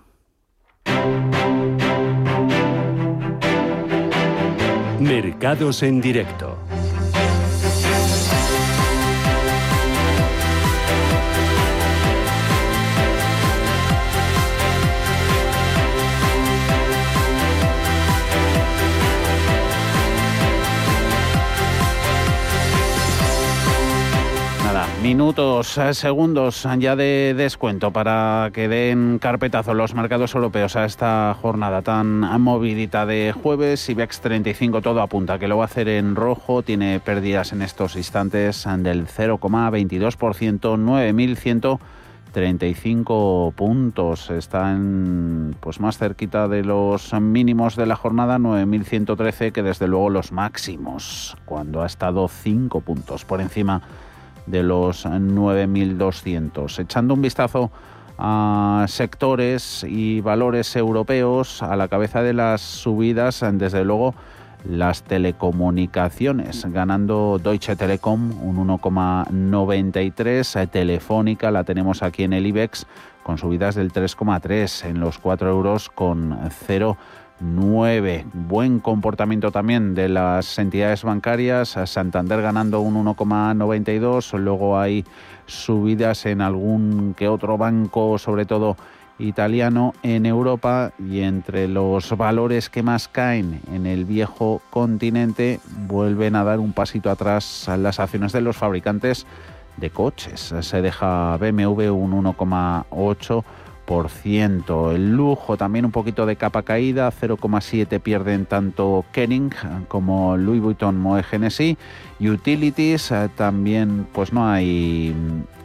[5.00, 6.53] Mercados en directo.
[25.04, 31.36] Minutos, eh, segundos ya de descuento para que den carpetazo los mercados europeos a esta
[31.42, 33.90] jornada tan movidita de jueves.
[33.90, 36.64] IBEX 35 todo apunta que lo va a hacer en rojo.
[36.64, 40.78] Tiene pérdidas en estos instantes del 0,22%,
[42.32, 44.30] 9.135 puntos.
[44.30, 50.32] Están pues más cerquita de los mínimos de la jornada, 9.113, que desde luego los
[50.32, 54.13] máximos, cuando ha estado 5 puntos por encima de
[54.48, 56.80] los 9.200.
[56.80, 57.72] Echando un vistazo
[58.18, 64.14] a sectores y valores europeos a la cabeza de las subidas, desde luego
[64.66, 72.86] las telecomunicaciones, ganando Deutsche Telekom un 1,93, Telefónica la tenemos aquí en el IBEX
[73.24, 76.98] con subidas del 3,3 en los 4 euros con 0
[77.44, 78.26] 9.
[78.34, 81.78] Buen comportamiento también de las entidades bancarias.
[81.86, 84.38] Santander ganando un 1,92.
[84.40, 85.04] Luego hay
[85.46, 88.78] subidas en algún que otro banco, sobre todo
[89.20, 90.94] italiano, en Europa.
[90.98, 96.72] Y entre los valores que más caen en el viejo continente, vuelven a dar un
[96.72, 99.28] pasito atrás las acciones de los fabricantes
[99.78, 100.54] de coches.
[100.62, 103.44] Se deja BMW un 1,8
[103.86, 109.52] el lujo también un poquito de capa caída, 0,7 pierden tanto Kenning
[109.88, 111.78] como Louis Vuitton Moe Genesis.
[112.20, 115.14] Utilities eh, también pues no hay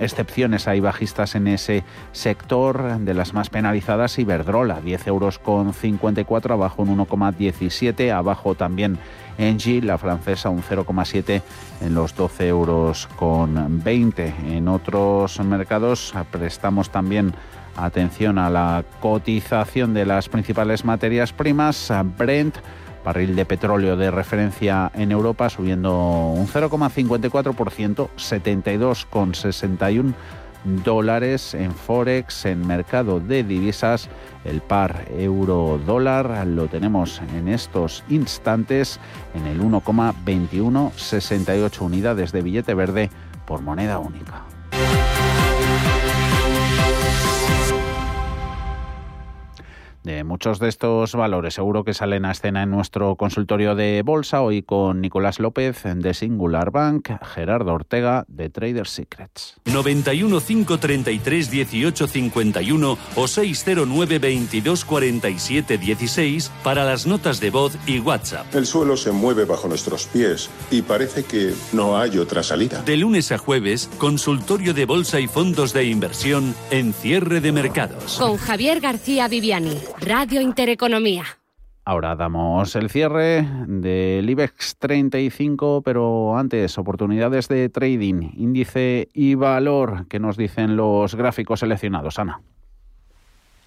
[0.01, 4.19] excepciones, hay bajistas en ese sector de las más penalizadas.
[4.19, 8.99] Iberdrola, 10 euros con 54, abajo un 1,17, abajo también
[9.39, 11.43] Engie, la francesa un 0,7
[11.81, 14.35] en los 12 euros con 20.
[14.49, 17.33] En otros mercados prestamos también
[17.79, 21.93] Atención a la cotización de las principales materias primas.
[22.19, 22.57] Brent,
[23.05, 30.13] barril de petróleo de referencia en Europa, subiendo un 0,54%, 72,61
[30.65, 34.09] dólares en Forex, en mercado de divisas.
[34.45, 38.99] El par euro-dólar lo tenemos en estos instantes
[39.35, 43.09] en el 1,2168 unidades de billete verde
[43.47, 44.48] por moneda única.
[50.09, 51.55] De muchos de estos valores.
[51.55, 56.15] Seguro que salen a escena en nuestro consultorio de bolsa hoy con Nicolás López de
[56.15, 59.57] Singular Bank, Gerardo Ortega de Trader Secrets.
[59.67, 68.01] 91 533 18 51 o 609 22 47 16 para las notas de voz y
[68.01, 68.47] WhatsApp.
[68.55, 72.81] El suelo se mueve bajo nuestros pies y parece que no hay otra salida.
[72.81, 78.17] De lunes a jueves, consultorio de bolsa y fondos de inversión en cierre de mercados.
[78.17, 79.77] Con Javier García Viviani.
[80.01, 81.25] Radio Intereconomía.
[81.85, 90.07] Ahora damos el cierre del IBEX 35, pero antes oportunidades de trading, índice y valor
[90.07, 92.19] que nos dicen los gráficos seleccionados.
[92.19, 92.41] Ana.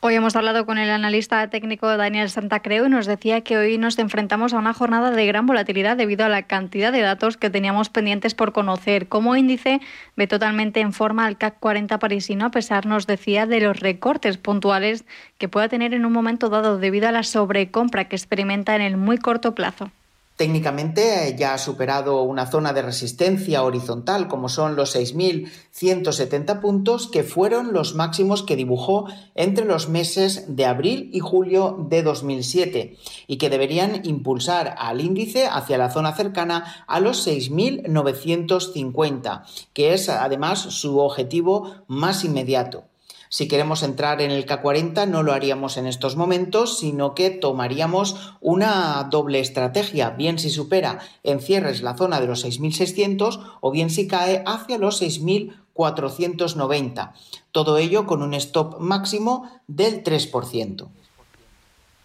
[0.04, 4.00] Hoy hemos hablado con el analista técnico Daniel Santacreu y nos decía que hoy nos
[4.00, 7.90] enfrentamos a una jornada de gran volatilidad debido a la cantidad de datos que teníamos
[7.90, 9.08] pendientes por conocer.
[9.10, 9.80] Como índice,
[10.18, 14.38] ve totalmente en forma al CAC 40 parisino, a pesar, nos decía, de los recortes
[14.38, 15.06] puntuales
[15.38, 18.98] que pueda tener en un momento dado debido a la sobrecompra que experimenta en el
[18.98, 19.92] muy corto plazo.
[20.42, 27.06] Técnicamente eh, ya ha superado una zona de resistencia horizontal como son los 6.170 puntos
[27.06, 32.98] que fueron los máximos que dibujó entre los meses de abril y julio de 2007
[33.28, 40.10] y que deberían impulsar al índice hacia la zona cercana a los 6.950, que es
[40.10, 42.86] además su objetivo más inmediato.
[43.34, 48.34] Si queremos entrar en el K40 no lo haríamos en estos momentos, sino que tomaríamos
[48.42, 53.90] una doble estrategia, bien si supera en cierres la zona de los 6.600 o bien
[53.90, 57.14] si cae hacia los 6.490.
[57.54, 60.90] Todo ello con un stop máximo del 3%.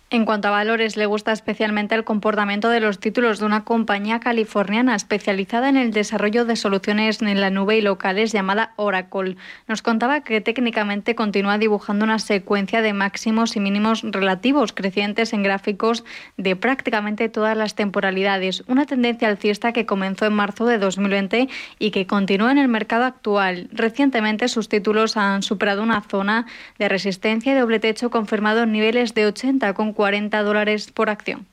[0.09, 4.21] En cuanto a valores, le gusta especialmente el comportamiento de los títulos de una compañía
[4.21, 9.37] californiana especializada en el desarrollo de soluciones en la nube y locales llamada Oracle.
[9.66, 15.42] Nos contaba que técnicamente continúa dibujando una secuencia de máximos y mínimos relativos crecientes en
[15.42, 16.05] gráficos
[16.37, 21.49] de prácticamente todas las temporalidades, una tendencia alcista que comenzó en marzo de 2020
[21.81, 23.69] y que continúa en el mercado actual.
[23.73, 26.47] Recientemente sus títulos han superado una zona
[26.78, 31.47] de resistencia y doble techo confirmado en niveles de 80 con 40 dólares por acción.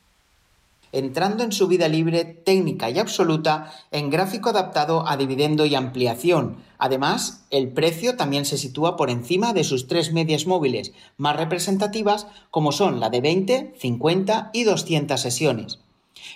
[0.91, 6.57] Entrando en subida libre técnica y absoluta en gráfico adaptado a dividendo y ampliación.
[6.77, 12.27] Además, el precio también se sitúa por encima de sus tres medias móviles más representativas
[12.51, 15.79] como son la de 20, 50 y 200 sesiones.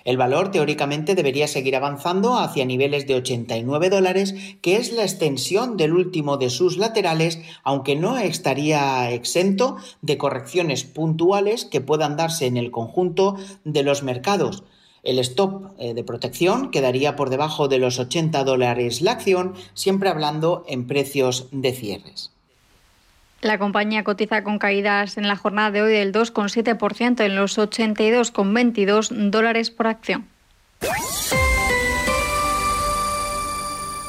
[0.04, 5.76] El valor teóricamente debería seguir avanzando hacia niveles de 89 dólares, que es la extensión
[5.76, 12.46] del último de sus laterales, aunque no estaría exento de correcciones puntuales que puedan darse
[12.46, 14.64] en el conjunto de los mercados.
[15.02, 20.08] El stop eh, de protección quedaría por debajo de los 80 dólares la acción, siempre
[20.08, 22.37] hablando en precios de cierres.
[23.40, 29.30] La compañía cotiza con caídas en la jornada de hoy del 2,7% en los 82,22
[29.30, 30.26] dólares por acción.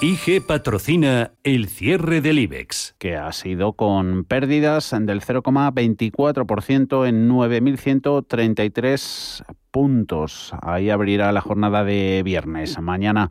[0.01, 2.95] IG patrocina el cierre del IBEX.
[2.97, 10.53] Que ha sido con pérdidas del 0,24% en 9.133 puntos.
[10.61, 12.79] Ahí abrirá la jornada de viernes.
[12.79, 13.29] Mañana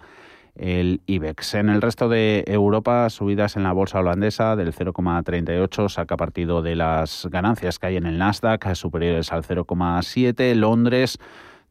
[0.58, 1.54] el IBEX.
[1.54, 6.76] En el resto de Europa, subidas en la bolsa holandesa del 0,38, saca partido de
[6.76, 10.54] las ganancias que hay en el Nasdaq, superiores al 0,7.
[10.54, 11.18] Londres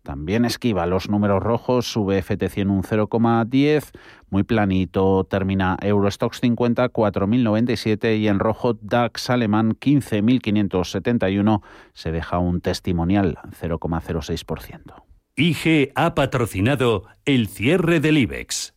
[0.08, 3.92] también esquiva los números rojos, sube FT100 un 0,10,
[4.30, 11.62] muy planito, termina Eurostox 50 4.097 y en rojo DAX alemán 15.571,
[11.94, 15.04] se deja un testimonial 0,06%.
[15.36, 18.77] IG ha patrocinado el cierre del IBEX.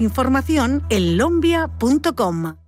[0.00, 2.67] información en lombia.com.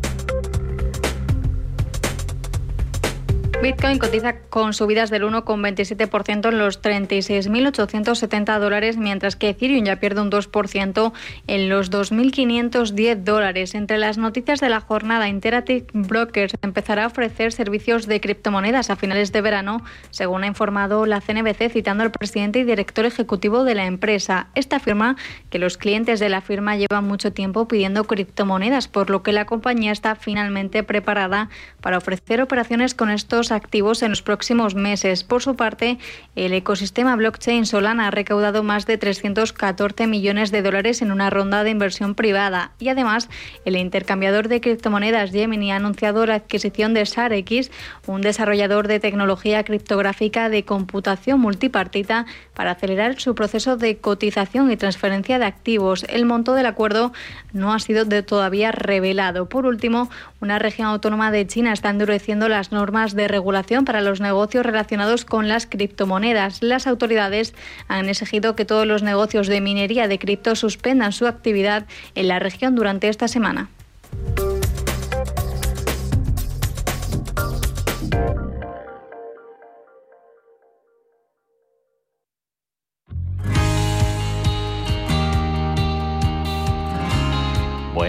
[3.61, 10.21] Bitcoin cotiza con subidas del 1,27% en los 36.870 dólares, mientras que Ethereum ya pierde
[10.21, 11.13] un 2%
[11.45, 13.75] en los 2.510 dólares.
[13.75, 18.95] Entre las noticias de la jornada, Interactive Brokers empezará a ofrecer servicios de criptomonedas a
[18.95, 23.75] finales de verano, según ha informado la CNBC, citando al presidente y director ejecutivo de
[23.75, 24.47] la empresa.
[24.55, 25.17] Esta afirma
[25.51, 29.45] que los clientes de la firma llevan mucho tiempo pidiendo criptomonedas, por lo que la
[29.45, 31.49] compañía está finalmente preparada
[31.79, 35.23] para ofrecer operaciones con estos activos en los próximos meses.
[35.23, 35.97] Por su parte,
[36.35, 41.63] el ecosistema blockchain Solana ha recaudado más de 314 millones de dólares en una ronda
[41.63, 43.29] de inversión privada y además
[43.65, 47.71] el intercambiador de criptomonedas Gemini ha anunciado la adquisición de SARX,
[48.07, 54.77] un desarrollador de tecnología criptográfica de computación multipartita para acelerar su proceso de cotización y
[54.77, 56.05] transferencia de activos.
[56.09, 57.11] El monto del acuerdo
[57.53, 59.49] no ha sido de todavía revelado.
[59.49, 63.40] Por último, una región autónoma de China está endureciendo las normas de regulación
[63.85, 66.61] para los negocios relacionados con las criptomonedas.
[66.61, 67.53] Las autoridades
[67.87, 71.85] han exigido que todos los negocios de minería de cripto suspendan su actividad
[72.15, 73.69] en la región durante esta semana.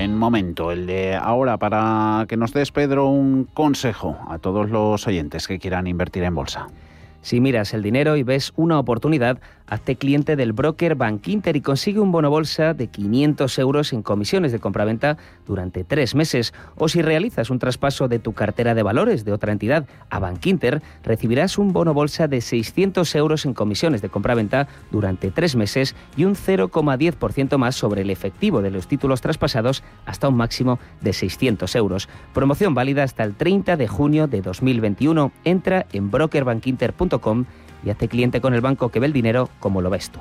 [0.03, 5.07] Buen momento el de ahora para que nos des, Pedro, un consejo a todos los
[5.07, 6.67] oyentes que quieran invertir en bolsa.
[7.21, 12.01] Si miras el dinero y ves una oportunidad, hazte cliente del broker Bankinter y consigue
[12.01, 16.53] un bono bolsa de 500 euros en comisiones de compraventa durante tres meses.
[16.77, 20.83] O si realizas un traspaso de tu cartera de valores de otra entidad a Bankinter,
[21.03, 26.25] recibirás un bono bolsa de 600 euros en comisiones de compraventa durante tres meses y
[26.25, 31.75] un 0,10% más sobre el efectivo de los títulos traspasados hasta un máximo de 600
[31.77, 32.09] euros.
[32.33, 35.33] Promoción válida hasta el 30 de junio de 2021.
[35.45, 37.45] Entra en brokerbankinter.com
[37.85, 40.21] y hazte cliente con el banco que ve el dinero como lo ves tú.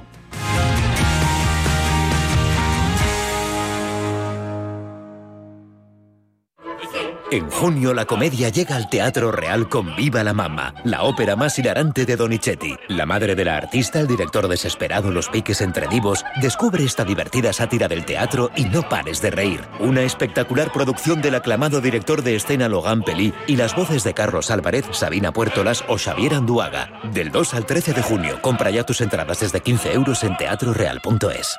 [7.32, 11.58] En junio la comedia llega al Teatro Real con Viva la Mamma, la ópera más
[11.58, 12.76] hilarante de Donizetti.
[12.90, 17.54] La madre de la artista, el director desesperado Los piques entre divos, descubre esta divertida
[17.54, 19.62] sátira del teatro y no pares de reír.
[19.80, 24.52] Una espectacular producción del aclamado director de escena Logan Pelí y las voces de Carlos
[24.52, 27.00] Álvarez, Sabina Puertolas o Xavier Anduaga.
[27.14, 31.58] Del 2 al 13 de junio, compra ya tus entradas desde 15 euros en teatroreal.es.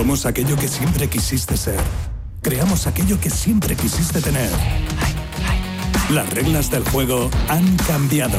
[0.00, 1.78] Somos aquello que siempre quisiste ser.
[2.40, 4.48] Creamos aquello que siempre quisiste tener.
[6.08, 8.38] Las reglas del juego han cambiado.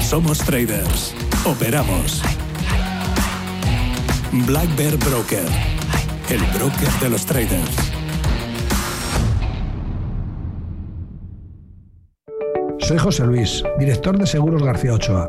[0.00, 1.14] Somos traders.
[1.44, 2.22] Operamos.
[4.46, 5.44] Black Bear Broker.
[6.30, 7.76] El broker de los traders.
[12.78, 15.28] Soy José Luis, director de Seguros García Ochoa,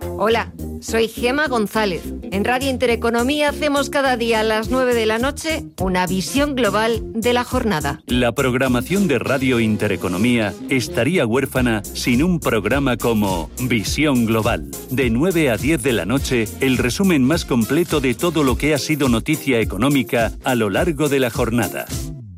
[0.00, 2.02] Hola, soy Gema González.
[2.22, 7.02] En Radio Intereconomía hacemos cada día a las 9 de la noche una visión global
[7.12, 8.00] de la jornada.
[8.06, 14.70] La programación de Radio Intereconomía estaría huérfana sin un programa como Visión Global.
[14.90, 18.74] De 9 a 10 de la noche, el resumen más completo de todo lo que
[18.74, 21.86] ha sido noticia económica a lo largo de la jornada.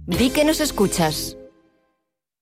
[0.07, 1.37] Di que nos escuchas.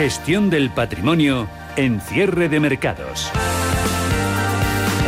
[0.00, 1.46] Gestión del patrimonio
[1.76, 3.30] en cierre de mercados.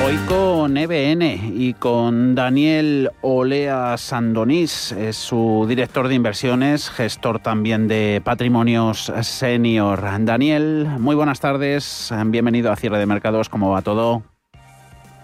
[0.05, 1.23] Hoy con EBN
[1.55, 9.99] y con Daniel Olea Sandonís, es su director de inversiones, gestor también de patrimonios senior.
[10.27, 14.23] Daniel, muy buenas tardes, bienvenido a Cierre de Mercados, ¿cómo va todo?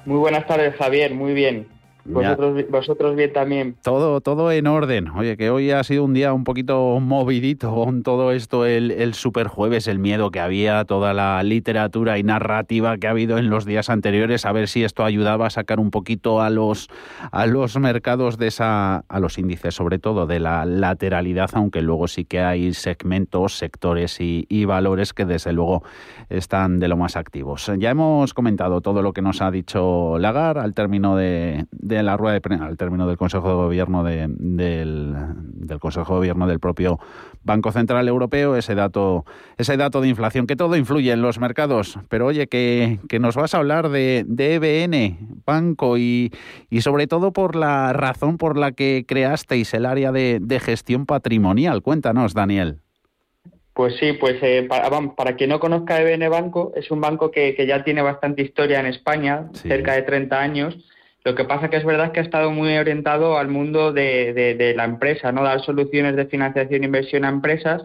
[0.06, 1.77] Muy buenas tardes, Javier, muy bien.
[2.08, 3.76] Vosotros, vosotros, bien también.
[3.82, 5.08] Todo, todo en orden.
[5.10, 9.14] Oye, que hoy ha sido un día un poquito movidito con todo esto, el, el
[9.14, 13.64] superjueves, el miedo que había, toda la literatura y narrativa que ha habido en los
[13.64, 16.88] días anteriores, a ver si esto ayudaba a sacar un poquito a los,
[17.30, 22.08] a los mercados de esa, a los índices, sobre todo de la lateralidad, aunque luego
[22.08, 25.82] sí que hay segmentos, sectores y, y valores que desde luego
[26.30, 27.70] están de lo más activos.
[27.78, 32.16] Ya hemos comentado todo lo que nos ha dicho Lagar al término de, de la
[32.16, 35.14] rueda de prensa, al término del Consejo de Gobierno de, del,
[35.54, 36.98] del, Consejo de Gobierno del propio
[37.42, 39.24] Banco Central Europeo, ese dato,
[39.56, 41.98] ese dato de inflación, que todo influye en los mercados.
[42.08, 46.30] Pero oye, que, que nos vas a hablar de, de EBN, banco, y,
[46.70, 51.06] y, sobre todo por la razón por la que creasteis el área de, de gestión
[51.06, 51.82] patrimonial.
[51.82, 52.80] Cuéntanos, Daniel.
[53.78, 57.30] Pues sí, pues eh, para, vamos, para quien no conozca EBN Banco, es un banco
[57.30, 59.68] que, que ya tiene bastante historia en España, sí.
[59.68, 60.76] cerca de 30 años.
[61.28, 64.74] Lo que pasa que es verdad que ha estado muy orientado al mundo de, de,
[64.74, 65.42] la empresa, ¿no?
[65.42, 67.82] Dar soluciones de financiación e inversión a empresas.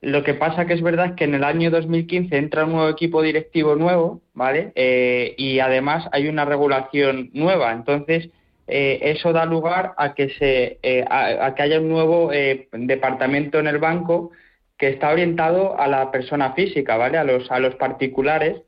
[0.00, 3.22] Lo que pasa que es verdad que en el año 2015 entra un nuevo equipo
[3.22, 4.72] directivo nuevo, ¿vale?
[4.74, 7.70] Eh, y además hay una regulación nueva.
[7.70, 8.28] Entonces,
[8.66, 12.32] eh, eso da lugar a que, se, eh, a, que haya un nuevo
[12.72, 14.32] departamento en el banco
[14.76, 17.18] que está orientado a la persona física, ¿vale?
[17.18, 18.62] A los, a los particulares,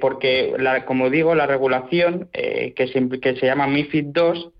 [0.00, 4.52] porque, la, como digo, la regulación que, se, que se llama MIFID II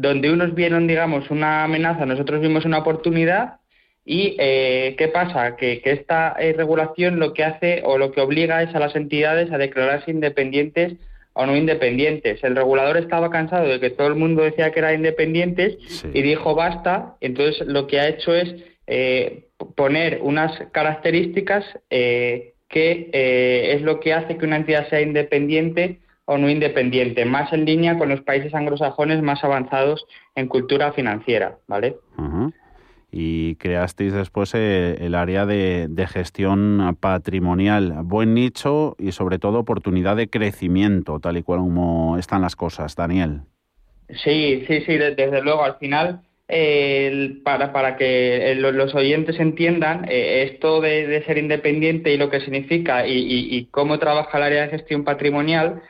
[0.00, 3.56] donde unos vieron, digamos, una amenaza, nosotros vimos una oportunidad
[4.04, 5.56] y eh, ¿qué pasa?
[5.56, 9.52] Que, esta eh, regulación lo que hace o lo que obliga es a las entidades
[9.52, 10.94] a declararse independientes
[11.34, 12.42] o no independientes.
[12.42, 15.76] El regulador estaba cansado de que todo el mundo decía que eran independientes
[16.14, 17.16] y dijo basta.
[17.20, 18.54] Entonces lo que ha hecho es
[18.90, 23.10] eh, poner unas características que
[23.74, 27.98] es lo que hace que una entidad sea independiente o no independiente, más en línea
[27.98, 31.96] con los países anglosajones más avanzados en cultura financiera, ¿vale?
[33.10, 37.94] Y creasteis después eh, el área de, gestión patrimonial.
[38.04, 42.94] Buen nicho y sobre todo oportunidad de crecimiento, tal y cual como están las cosas,
[42.94, 43.40] Daniel.
[44.10, 45.64] Sí, sí, sí, desde luego.
[45.64, 46.20] Al final,
[47.44, 53.06] para, para que los oyentes entiendan, eh, esto de, ser independiente y lo que significa
[53.06, 55.82] y, cómo trabaja el área de gestión patrimonial,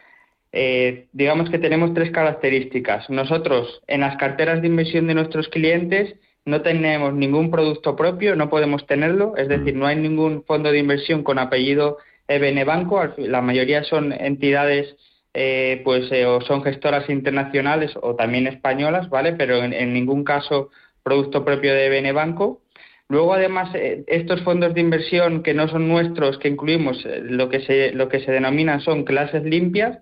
[0.52, 3.08] eh, digamos que tenemos tres características.
[3.08, 8.50] Nosotros, en las carteras de inversión de nuestros clientes, no tenemos ningún producto propio, no
[8.50, 11.98] podemos tenerlo, es decir, no hay ningún fondo de inversión con apellido
[12.28, 14.96] EBN Banco, la mayoría son entidades
[15.34, 19.32] eh, pues eh, o son gestoras internacionales o también españolas, ¿vale?
[19.34, 20.70] Pero en, ningún caso
[21.02, 22.62] producto propio de EBN Banco.
[23.08, 27.92] Luego, además, estos fondos de inversión que no son nuestros, que incluimos, lo que se,
[27.92, 29.98] lo que se denominan son clases limpias,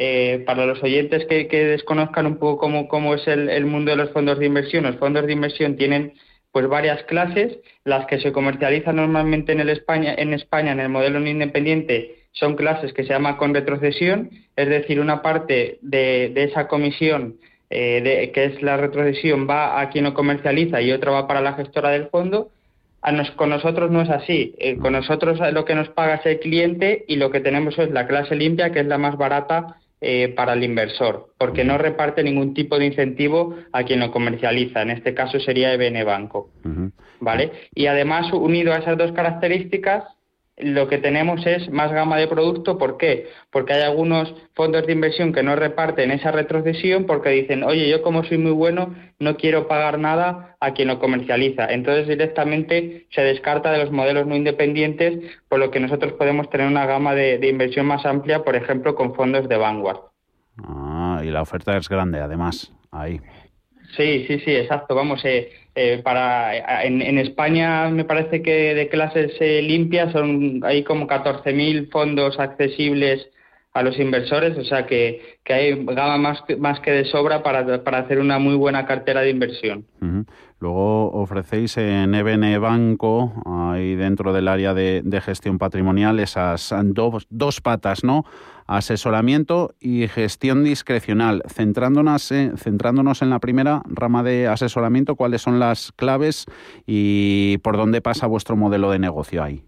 [0.00, 4.38] eh, para los oyentes que, desconozcan un poco cómo, es el, mundo de los fondos
[4.38, 6.12] de inversión, los fondos de inversión tienen
[6.52, 10.88] pues varias clases, las que se comercializan normalmente en, el España, en España en el
[10.88, 16.68] modelo independiente son clases que se llama con retrocesión, es decir, una parte de, esa
[16.68, 17.36] comisión
[17.70, 21.54] eh, que es la retrocesión va a quien lo comercializa y otra va para la
[21.54, 22.50] gestora del fondo.
[23.36, 24.54] con nosotros no es así.
[24.58, 27.90] Eh, con nosotros lo que nos paga es el cliente y lo que tenemos es
[27.90, 32.22] la clase limpia, que es la más barata eh, para el inversor, porque no reparte
[32.22, 34.80] ningún tipo de incentivo a quien lo comercializa.
[34.82, 36.50] En este caso sería EBN Banco.
[37.18, 37.50] ¿Vale?
[37.74, 40.04] Y además, unido a esas dos características,
[40.60, 42.78] lo que tenemos es más gama de producto.
[42.78, 43.28] ¿Por qué?
[43.50, 48.02] Porque hay algunos fondos de inversión que no reparten esa retrocesión porque dicen, oye, yo
[48.02, 51.66] como soy muy bueno, no quiero pagar nada a quien lo comercializa.
[51.66, 56.66] Entonces directamente se descarta de los modelos no independientes, por lo que nosotros podemos tener
[56.66, 60.00] una gama de, inversión más amplia, por ejemplo, con fondos de Vanguard.
[60.62, 63.20] Ah, y la oferta es grande, además, ahí.
[63.96, 64.94] Sí, sí, sí, exacto.
[64.94, 65.50] Vamos, eh,
[65.80, 71.88] eh, para en, España me parece que de clases eh, limpias son hay como 14.000
[71.90, 73.28] fondos accesibles
[73.78, 77.84] a los inversores, o sea que, que hay gama más, más que de sobra para,
[77.84, 79.84] para hacer una muy buena cartera de inversión.
[80.60, 87.60] Luego ofrecéis en EBN Banco, ahí dentro del área de, gestión patrimonial, esas dos, dos
[87.60, 88.24] patas, ¿no?
[88.66, 91.42] asesoramiento y gestión discrecional.
[91.48, 96.44] Centrándonos, centrándonos en la primera rama de asesoramiento, ¿cuáles son las claves
[96.86, 99.64] y por dónde pasa vuestro modelo de negocio ahí?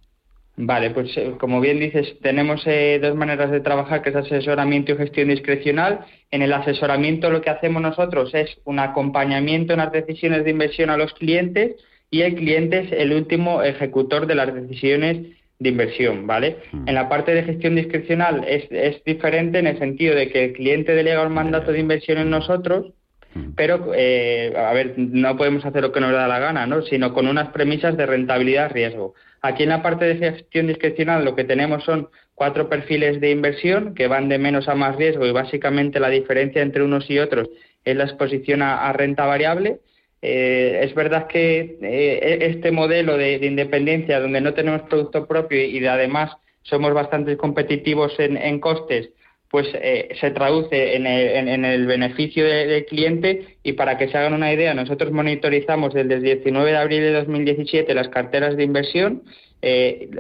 [0.56, 4.92] Vale, pues eh, como bien dices, tenemos eh, dos maneras de trabajar, que es asesoramiento
[4.92, 6.00] y gestión discrecional.
[6.30, 10.90] En el asesoramiento lo que hacemos nosotros es un acompañamiento en las decisiones de inversión
[10.90, 11.76] a los clientes
[12.10, 15.28] y el cliente es el último ejecutor de las decisiones
[15.60, 16.56] de inversión, ¿vale?
[16.72, 16.88] Mm.
[16.88, 20.52] En la parte de gestión discrecional es, es, diferente en el sentido de que el
[20.54, 22.92] cliente delega un mandato de inversión en nosotros,
[23.34, 23.50] mm.
[23.56, 26.82] pero, eh, a ver, no podemos hacer lo que nos da la gana, ¿no?
[26.82, 29.14] Sino con unas premisas de rentabilidad-riesgo.
[29.42, 33.94] Aquí en la parte de gestión discrecional lo que tenemos son cuatro perfiles de inversión
[33.94, 37.48] que van de menos a más riesgo y básicamente la diferencia entre unos y otros
[37.84, 39.80] es la exposición a renta variable.
[40.22, 45.80] Eh, es verdad que eh, este modelo de, independencia, donde no tenemos producto propio y
[45.80, 46.32] de, además
[46.62, 49.10] somos bastante competitivos en, costes,
[49.50, 54.52] pues eh, se traduce en el, beneficio del cliente y para que se hagan una
[54.52, 59.22] idea, nosotros monitorizamos desde el 19 de abril de 2017 las carteras de inversión.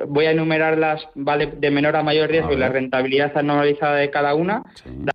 [0.08, 4.34] voy a enumerarlas vale, de menor a mayor riesgo y la rentabilidad anualizada de cada
[4.34, 4.64] una.
[5.04, 5.12] La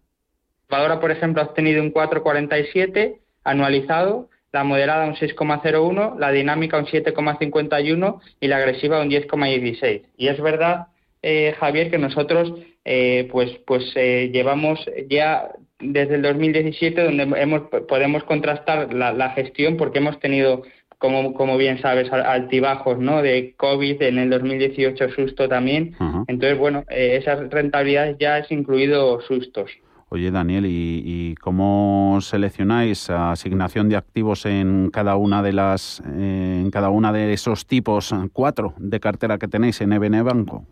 [0.77, 6.85] ahora, por ejemplo, ha obtenido un 4,47 anualizado la moderada un 6,01, la dinámica un
[6.85, 10.03] 7,51 y la agresiva un 10,16.
[10.15, 10.87] Y es verdad,
[11.21, 12.53] eh, Javier, que nosotros
[12.85, 14.79] eh, pues, pues eh, llevamos
[15.09, 20.61] ya desde el 2017 donde hemos, podemos contrastar la, gestión porque hemos tenido
[20.99, 23.21] como, como bien sabes, altibajos, ¿no?
[23.21, 25.95] De COVID, en el 2018 susto también.
[26.27, 29.71] Entonces, bueno, eh, esas rentabilidades ya es incluido sustos.
[30.09, 36.71] Oye, Daniel, ¿y, cómo seleccionáis asignación de activos en cada una de las, eh, en
[36.71, 40.65] cada una de esos tipos cuatro de cartera que tenéis en EBN Banco?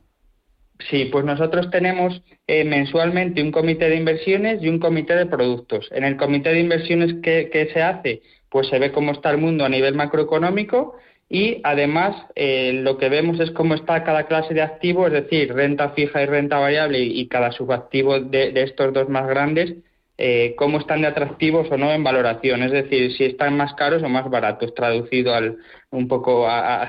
[0.89, 5.87] Sí, pues nosotros tenemos eh, mensualmente un comité de inversiones y un comité de productos.
[5.91, 9.65] En el comité de inversiones que, se hace, pues se ve cómo está el mundo
[9.65, 10.95] a nivel macroeconómico
[11.29, 15.53] y además eh, lo que vemos es cómo está cada clase de activo, es decir,
[15.53, 19.75] renta fija y renta variable y, cada subactivo de, estos dos más grandes,
[20.17, 24.03] eh, cómo están de atractivos o no en valoración, es decir, si están más caros
[24.03, 25.57] o más baratos, traducido al,
[25.89, 26.83] un poco a,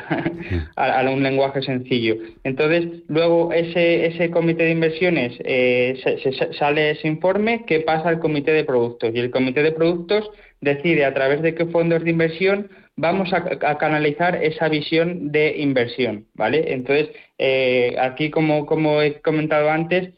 [0.76, 2.16] a, un lenguaje sencillo.
[2.44, 8.20] Entonces, luego ese, ese comité de inversiones eh, se, sale ese informe que pasa al
[8.20, 12.10] comité de productos y el comité de productos decide a través de qué fondos de
[12.10, 16.72] inversión vamos a, canalizar esa visión de inversión, ¿vale?
[16.72, 17.08] Entonces,
[17.38, 20.10] eh, aquí, como, como he comentado antes,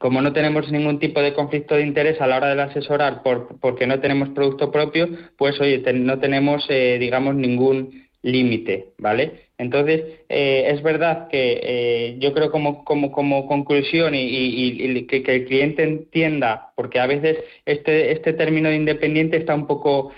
[0.00, 3.60] como no tenemos ningún tipo de conflicto de interés a la hora de asesorar por,
[3.60, 9.50] porque no tenemos producto propio, pues oye, no tenemos, eh, digamos, ningún límite, ¿vale?
[9.58, 15.44] Entonces, eh, es verdad que eh, yo creo como, como, como conclusión y, que, el
[15.44, 17.36] cliente entienda, porque a veces
[17.66, 20.12] este, este término de independiente está un poco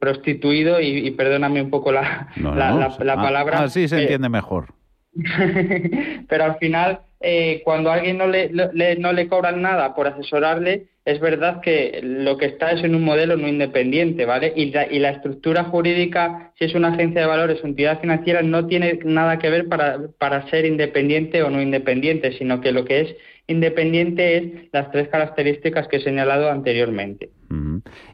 [0.00, 3.60] prostituido y, perdóname un poco la, la, palabra.
[3.60, 4.74] Así se entiende mejor.
[6.28, 11.18] Pero al final eh, cuando alguien no le, no le cobran nada por asesorarle, es
[11.18, 14.52] verdad que lo que está es en un modelo no independiente, ¿vale?
[14.54, 18.42] Y la, y la estructura jurídica, si es una agencia de valores o entidad financiera,
[18.42, 22.84] no tiene nada que ver para, para ser independiente o no independiente, sino que lo
[22.84, 23.16] que es
[23.48, 27.30] independiente es las tres características que he señalado anteriormente.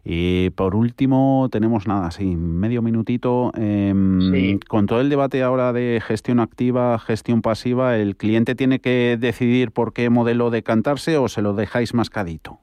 [0.04, 3.52] Y por último, tenemos nada, sí, medio minutito.
[3.56, 9.16] Em, con todo el debate ahora de gestión activa, gestión pasiva, ¿el cliente tiene que
[9.18, 12.58] decidir por qué modelo decantarse o se lo dejáis mascadito?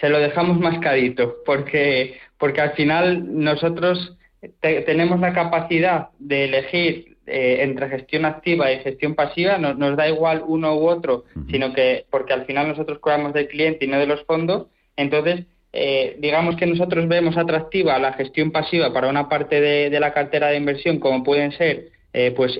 [0.00, 4.16] Se lo dejamos mascadito, porque, porque al final nosotros
[4.60, 10.08] tenemos la capacidad de elegir eh, entre gestión activa y gestión pasiva, no, nos da
[10.08, 13.98] igual uno u otro, sino que porque al final nosotros cobramos del cliente y no
[13.98, 19.28] de los fondos, entonces eh, digamos que nosotros vemos atractiva la gestión pasiva para una
[19.28, 22.58] parte de, la cartera de inversión, como pueden ser eh, pues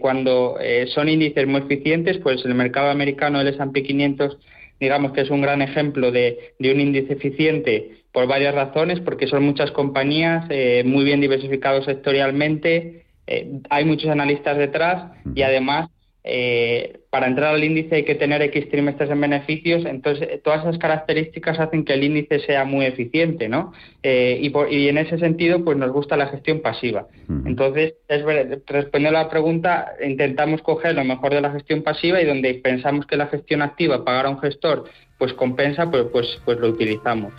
[0.00, 0.56] cuando
[0.88, 4.38] son índices muy eficientes, pues el mercado americano, el S&P 500,
[4.78, 9.26] digamos que es un gran ejemplo de, de un índice eficiente por varias razones, porque
[9.26, 10.44] son muchas compañías
[10.84, 15.88] muy bien diversificados sectorialmente, eh, hay muchos analistas detrás y además
[16.24, 20.60] eh, para entrar al índice hay que tener X trimestres en beneficios, entonces eh, todas
[20.60, 23.72] esas características hacen que el índice sea muy eficiente, ¿no?
[24.04, 27.06] y, y, en ese sentido, pues nos gusta la gestión pasiva.
[27.46, 28.24] Entonces, es
[28.66, 33.06] respondiendo a la pregunta, intentamos coger lo mejor de la gestión pasiva y donde pensamos
[33.06, 34.84] que la gestión activa, pagar a un gestor,
[35.18, 37.32] pues compensa, pues, pues, pues lo utilizamos.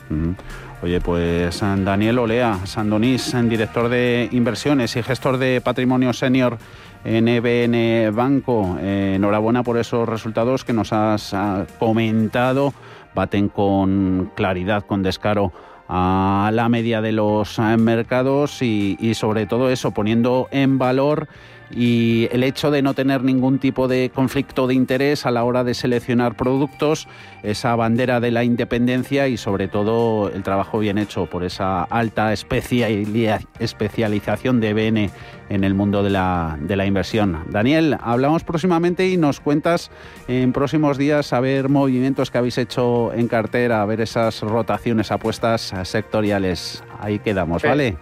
[0.82, 6.58] Oye, pues Daniel Olea, Sandonís, director de inversiones y gestor de patrimonio senior
[7.04, 8.78] en EBN Banco.
[8.80, 12.74] Eh, enhorabuena por esos resultados que nos has ah, comentado.
[13.16, 15.52] Baten con claridad, con descaro
[15.88, 21.28] a la media de los eh, mercados y sobre todo eso, poniendo en valor
[21.76, 25.64] y el hecho de no tener ningún tipo de conflicto de interés a la hora
[25.64, 27.08] de seleccionar productos,
[27.42, 32.34] esa bandera de la independencia y sobre todo el trabajo bien hecho por esa alta
[32.34, 35.10] especialización de BN
[35.50, 37.44] en el mundo de la, de la inversión.
[37.50, 39.92] Daniel, hablamos próximamente y nos cuentas
[40.28, 45.12] en próximos días a ver movimientos que habéis hecho en cartera, a ver esas rotaciones,
[45.12, 46.84] apuestas sectoriales.
[47.00, 47.98] Ahí quedamos, ¿vale?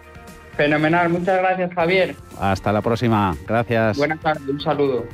[0.56, 2.16] Fenomenal, muchas gracias Javier.
[2.40, 3.98] Hasta la próxima, gracias.
[3.98, 5.06] Buenas tardes, un saludo.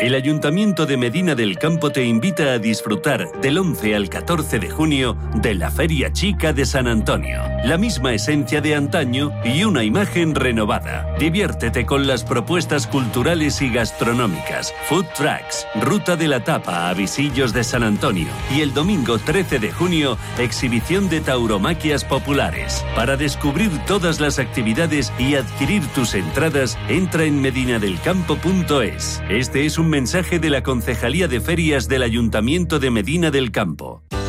[0.00, 4.68] El Ayuntamiento de Medina del Campo te invita a disfrutar del 11 al 14 de
[4.68, 7.40] junio de la Feria Chica de San Antonio.
[7.64, 11.06] La misma esencia de antaño y una imagen renovada.
[11.20, 17.52] Diviértete con las propuestas culturales y gastronómicas, food trucks, ruta de la tapa a Visillos
[17.52, 22.84] de San Antonio y el domingo 13 de junio, exhibición de tauromaquias populares.
[22.96, 29.22] Para descubrir todas las actividades y adquirir tus entradas, entra en medinadelcampo.es.
[29.28, 34.02] Este es un mensaje de la Concejalía de Ferias del Ayuntamiento de Medina del Campo.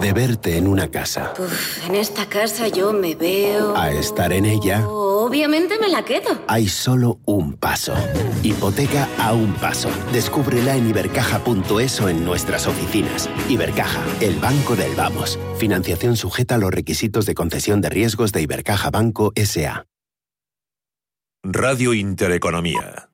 [0.00, 1.32] de verte en una casa.
[1.86, 3.76] en esta casa yo me veo...
[3.76, 4.86] A estar en ella...
[5.26, 6.38] Obviamente me la quedo.
[6.46, 7.94] Hay solo un paso.
[8.42, 9.90] Hipoteca a un paso.
[10.12, 13.28] Descúbrela en ibercaja.es o en nuestras oficinas.
[13.48, 15.38] Ibercaja, el banco del vamos.
[15.58, 19.86] Financiación sujeta a los requisitos de concesión de riesgos de Ibercaja Banco S.A.
[21.42, 23.10] Radio Intereconomía.